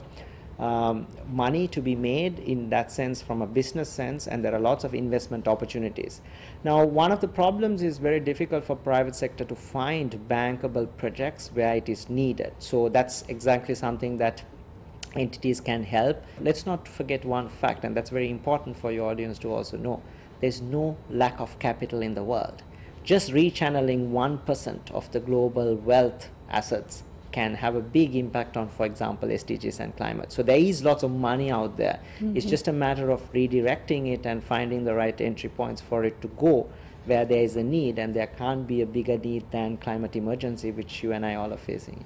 um, 0.59 1.07
money 1.27 1.67
to 1.69 1.81
be 1.81 1.95
made 1.95 2.37
in 2.37 2.69
that 2.69 2.91
sense 2.91 3.21
from 3.21 3.41
a 3.41 3.47
business 3.47 3.89
sense 3.89 4.27
and 4.27 4.45
there 4.45 4.53
are 4.53 4.59
lots 4.59 4.83
of 4.83 4.93
investment 4.93 5.47
opportunities. 5.47 6.21
Now 6.63 6.85
one 6.85 7.11
of 7.11 7.19
the 7.19 7.27
problems 7.27 7.81
is 7.81 7.97
very 7.97 8.19
difficult 8.19 8.63
for 8.63 8.75
private 8.75 9.15
sector 9.15 9.43
to 9.45 9.55
find 9.55 10.11
bankable 10.29 10.87
projects 10.97 11.49
where 11.53 11.75
it 11.75 11.89
is 11.89 12.09
needed. 12.09 12.53
So 12.59 12.89
that's 12.89 13.23
exactly 13.27 13.73
something 13.73 14.17
that 14.17 14.43
entities 15.15 15.61
can 15.61 15.83
help. 15.83 16.23
Let's 16.39 16.65
not 16.65 16.87
forget 16.87 17.25
one 17.25 17.49
fact, 17.49 17.83
and 17.83 17.95
that's 17.95 18.09
very 18.09 18.29
important 18.29 18.77
for 18.77 18.91
your 18.91 19.09
audience 19.11 19.37
to 19.39 19.53
also 19.53 19.77
know 19.77 20.01
there's 20.41 20.61
no 20.61 20.97
lack 21.09 21.39
of 21.39 21.57
capital 21.59 22.01
in 22.01 22.15
the 22.15 22.23
world. 22.23 22.63
Just 23.03 23.31
rechanneling 23.31 24.11
1% 24.11 24.91
of 24.91 25.11
the 25.11 25.19
global 25.19 25.75
wealth 25.75 26.29
assets 26.49 27.03
can 27.31 27.55
have 27.55 27.75
a 27.75 27.81
big 27.81 28.15
impact 28.15 28.55
on, 28.55 28.69
for 28.69 28.85
example, 28.85 29.27
SDGs 29.27 29.79
and 29.79 29.95
climate. 29.97 30.31
So 30.31 30.43
there 30.43 30.57
is 30.57 30.83
lots 30.83 31.03
of 31.03 31.11
money 31.11 31.49
out 31.51 31.77
there. 31.77 31.99
Mm-hmm. 32.19 32.37
It's 32.37 32.45
just 32.45 32.67
a 32.67 32.73
matter 32.73 33.09
of 33.09 33.33
redirecting 33.33 34.13
it 34.13 34.25
and 34.25 34.43
finding 34.43 34.83
the 34.83 34.93
right 34.93 35.19
entry 35.19 35.49
points 35.49 35.81
for 35.81 36.03
it 36.03 36.21
to 36.21 36.27
go 36.27 36.69
where 37.05 37.25
there 37.25 37.43
is 37.43 37.57
a 37.57 37.63
need, 37.63 37.99
and 37.99 38.13
there 38.13 38.27
can't 38.27 38.65
be 38.65 38.81
a 38.81 38.85
bigger 38.85 39.17
need 39.17 39.49
than 39.51 39.75
climate 39.77 40.15
emergency, 40.15 40.71
which 40.71 41.03
you 41.03 41.11
and 41.11 41.25
I 41.25 41.35
all 41.35 41.51
are 41.51 41.57
facing. 41.57 42.05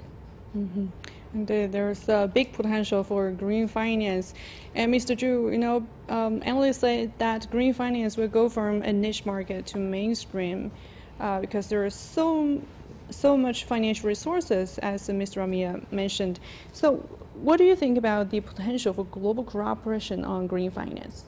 Mm-hmm. 0.57 0.87
And 1.33 1.49
uh, 1.49 1.67
there's 1.67 2.07
a 2.09 2.29
big 2.33 2.53
potential 2.53 3.03
for 3.03 3.31
green 3.31 3.67
finance. 3.67 4.33
And 4.75 4.93
Mr. 4.93 5.15
Zhu, 5.17 5.51
you 5.51 5.57
know, 5.57 5.85
um, 6.09 6.41
analysts 6.45 6.79
say 6.79 7.11
that 7.17 7.49
green 7.51 7.73
finance 7.73 8.17
will 8.17 8.27
go 8.27 8.49
from 8.49 8.81
a 8.81 8.93
niche 8.93 9.25
market 9.25 9.65
to 9.67 9.77
mainstream 9.77 10.71
uh, 11.19 11.39
because 11.39 11.67
there 11.67 11.85
is 11.85 11.95
so 11.95 12.61
so 13.09 13.37
much 13.37 13.63
financial 13.63 14.07
resources, 14.07 14.77
as 14.79 15.07
Mr. 15.07 15.37
Ramiah 15.37 15.81
mentioned. 15.91 16.39
So, 16.73 16.97
what 17.35 17.57
do 17.57 17.63
you 17.63 17.75
think 17.75 17.97
about 17.97 18.31
the 18.31 18.41
potential 18.41 18.93
for 18.93 19.05
global 19.05 19.43
cooperation 19.43 20.25
on 20.25 20.47
green 20.47 20.71
finance? 20.71 21.25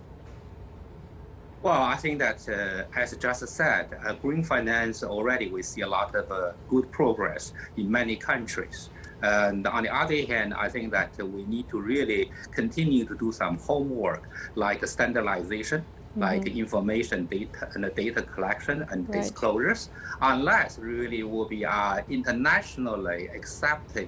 Well, 1.62 1.82
I 1.82 1.96
think 1.98 2.20
that, 2.20 2.48
uh, 2.48 3.00
as 3.00 3.16
just 3.18 3.48
said, 3.48 3.90
uh, 4.06 4.14
green 4.14 4.44
finance 4.44 5.04
already 5.04 5.50
we 5.50 5.62
see 5.62 5.82
a 5.82 5.88
lot 5.88 6.16
of 6.16 6.32
uh, 6.32 6.54
good 6.70 6.90
progress 6.92 7.54
in 7.76 7.92
many 7.92 8.16
countries. 8.16 8.90
And 9.22 9.68
on 9.68 9.84
the 9.84 9.96
other 9.96 10.26
hand, 10.26 10.54
I 10.54 10.70
think 10.70 10.92
that 10.92 11.18
we 11.18 11.44
need 11.46 11.70
to 11.70 11.80
really 11.80 12.32
continue 12.52 13.06
to 13.06 13.16
do 13.16 13.32
some 13.32 13.58
homework, 13.58 14.30
like 14.56 14.86
standardization, 14.88 15.82
mm-hmm. 15.82 16.22
like 16.22 16.48
information 16.48 17.26
data 17.26 17.70
and 17.74 17.90
data 17.96 18.22
collection 18.22 18.86
and 18.92 19.08
right. 19.10 19.22
disclosures, 19.22 19.90
unless 20.22 20.80
really 20.80 21.24
will 21.24 21.48
be 21.48 21.66
uh, 21.66 22.02
internationally 22.10 23.28
accepted 23.28 24.08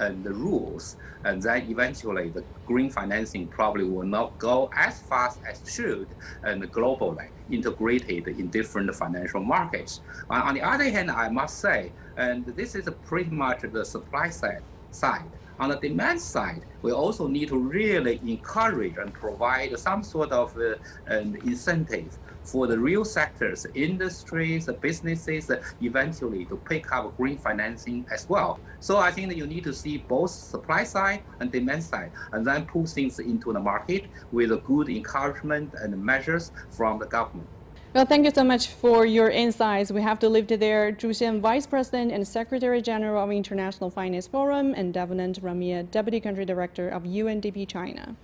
and 0.00 0.24
the 0.24 0.32
rules, 0.32 0.96
and 1.24 1.40
then 1.42 1.70
eventually 1.70 2.30
the 2.30 2.42
green 2.66 2.90
financing 2.90 3.46
probably 3.46 3.84
will 3.84 4.06
not 4.06 4.36
go 4.38 4.70
as 4.74 5.00
fast 5.02 5.38
as 5.48 5.62
should 5.70 6.08
and 6.42 6.62
globally 6.72 7.28
integrated 7.50 8.26
in 8.26 8.48
different 8.48 8.92
financial 8.94 9.42
markets. 9.42 10.00
On 10.28 10.54
the 10.54 10.62
other 10.62 10.88
hand, 10.90 11.10
I 11.10 11.28
must 11.28 11.60
say, 11.60 11.92
and 12.16 12.44
this 12.46 12.74
is 12.74 12.88
pretty 13.06 13.30
much 13.30 13.60
the 13.62 13.84
supply 13.84 14.30
side 14.30 14.62
side. 14.90 15.30
On 15.60 15.68
the 15.68 15.76
demand 15.76 16.20
side, 16.20 16.62
we 16.80 16.90
also 16.90 17.28
need 17.28 17.48
to 17.48 17.58
really 17.58 18.18
encourage 18.26 18.96
and 18.96 19.12
provide 19.12 19.78
some 19.78 20.02
sort 20.02 20.32
of 20.32 20.56
uh, 20.56 20.76
an 21.06 21.36
incentive 21.44 22.16
for 22.50 22.66
the 22.66 22.78
real 22.78 23.04
sectors, 23.04 23.66
industries, 23.74 24.68
businesses, 24.80 25.50
eventually 25.80 26.44
to 26.46 26.56
pick 26.56 26.90
up 26.92 27.16
green 27.16 27.38
financing 27.38 28.04
as 28.10 28.28
well. 28.28 28.58
So 28.80 28.98
I 28.98 29.12
think 29.12 29.28
that 29.28 29.36
you 29.36 29.46
need 29.46 29.64
to 29.64 29.72
see 29.72 29.98
both 29.98 30.30
supply 30.30 30.82
side 30.82 31.22
and 31.38 31.52
demand 31.52 31.84
side, 31.84 32.10
and 32.32 32.44
then 32.44 32.66
pull 32.66 32.86
things 32.86 33.20
into 33.20 33.52
the 33.52 33.60
market 33.60 34.06
with 34.32 34.50
a 34.50 34.58
good 34.58 34.88
encouragement 34.88 35.74
and 35.74 35.96
measures 36.02 36.50
from 36.70 36.98
the 36.98 37.06
government. 37.06 37.46
Well, 37.92 38.06
thank 38.06 38.24
you 38.24 38.30
so 38.32 38.44
much 38.44 38.68
for 38.68 39.04
your 39.04 39.30
insights. 39.30 39.90
We 39.90 40.02
have 40.02 40.20
to 40.20 40.28
leave 40.28 40.50
it 40.50 40.60
there. 40.60 40.92
Zhu 40.92 41.10
Xian, 41.10 41.40
Vice 41.40 41.66
President 41.66 42.12
and 42.12 42.26
Secretary 42.26 42.80
General 42.80 43.24
of 43.24 43.30
International 43.32 43.90
Finance 43.90 44.28
Forum, 44.28 44.74
and 44.76 44.94
Devanand 44.94 45.40
Ramiah, 45.40 45.90
Deputy 45.90 46.20
Country 46.20 46.44
Director 46.44 46.88
of 46.88 47.02
UNDP 47.02 47.66
China. 47.66 48.14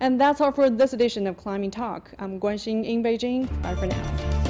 And 0.00 0.18
that's 0.18 0.40
all 0.40 0.50
for 0.50 0.70
this 0.70 0.94
edition 0.94 1.26
of 1.26 1.36
Climate 1.36 1.72
Talk. 1.72 2.10
I'm 2.18 2.40
Guanxin 2.40 2.84
in 2.84 3.02
Beijing. 3.02 3.46
Bye 3.62 3.74
for 3.74 3.86
now. 3.86 4.49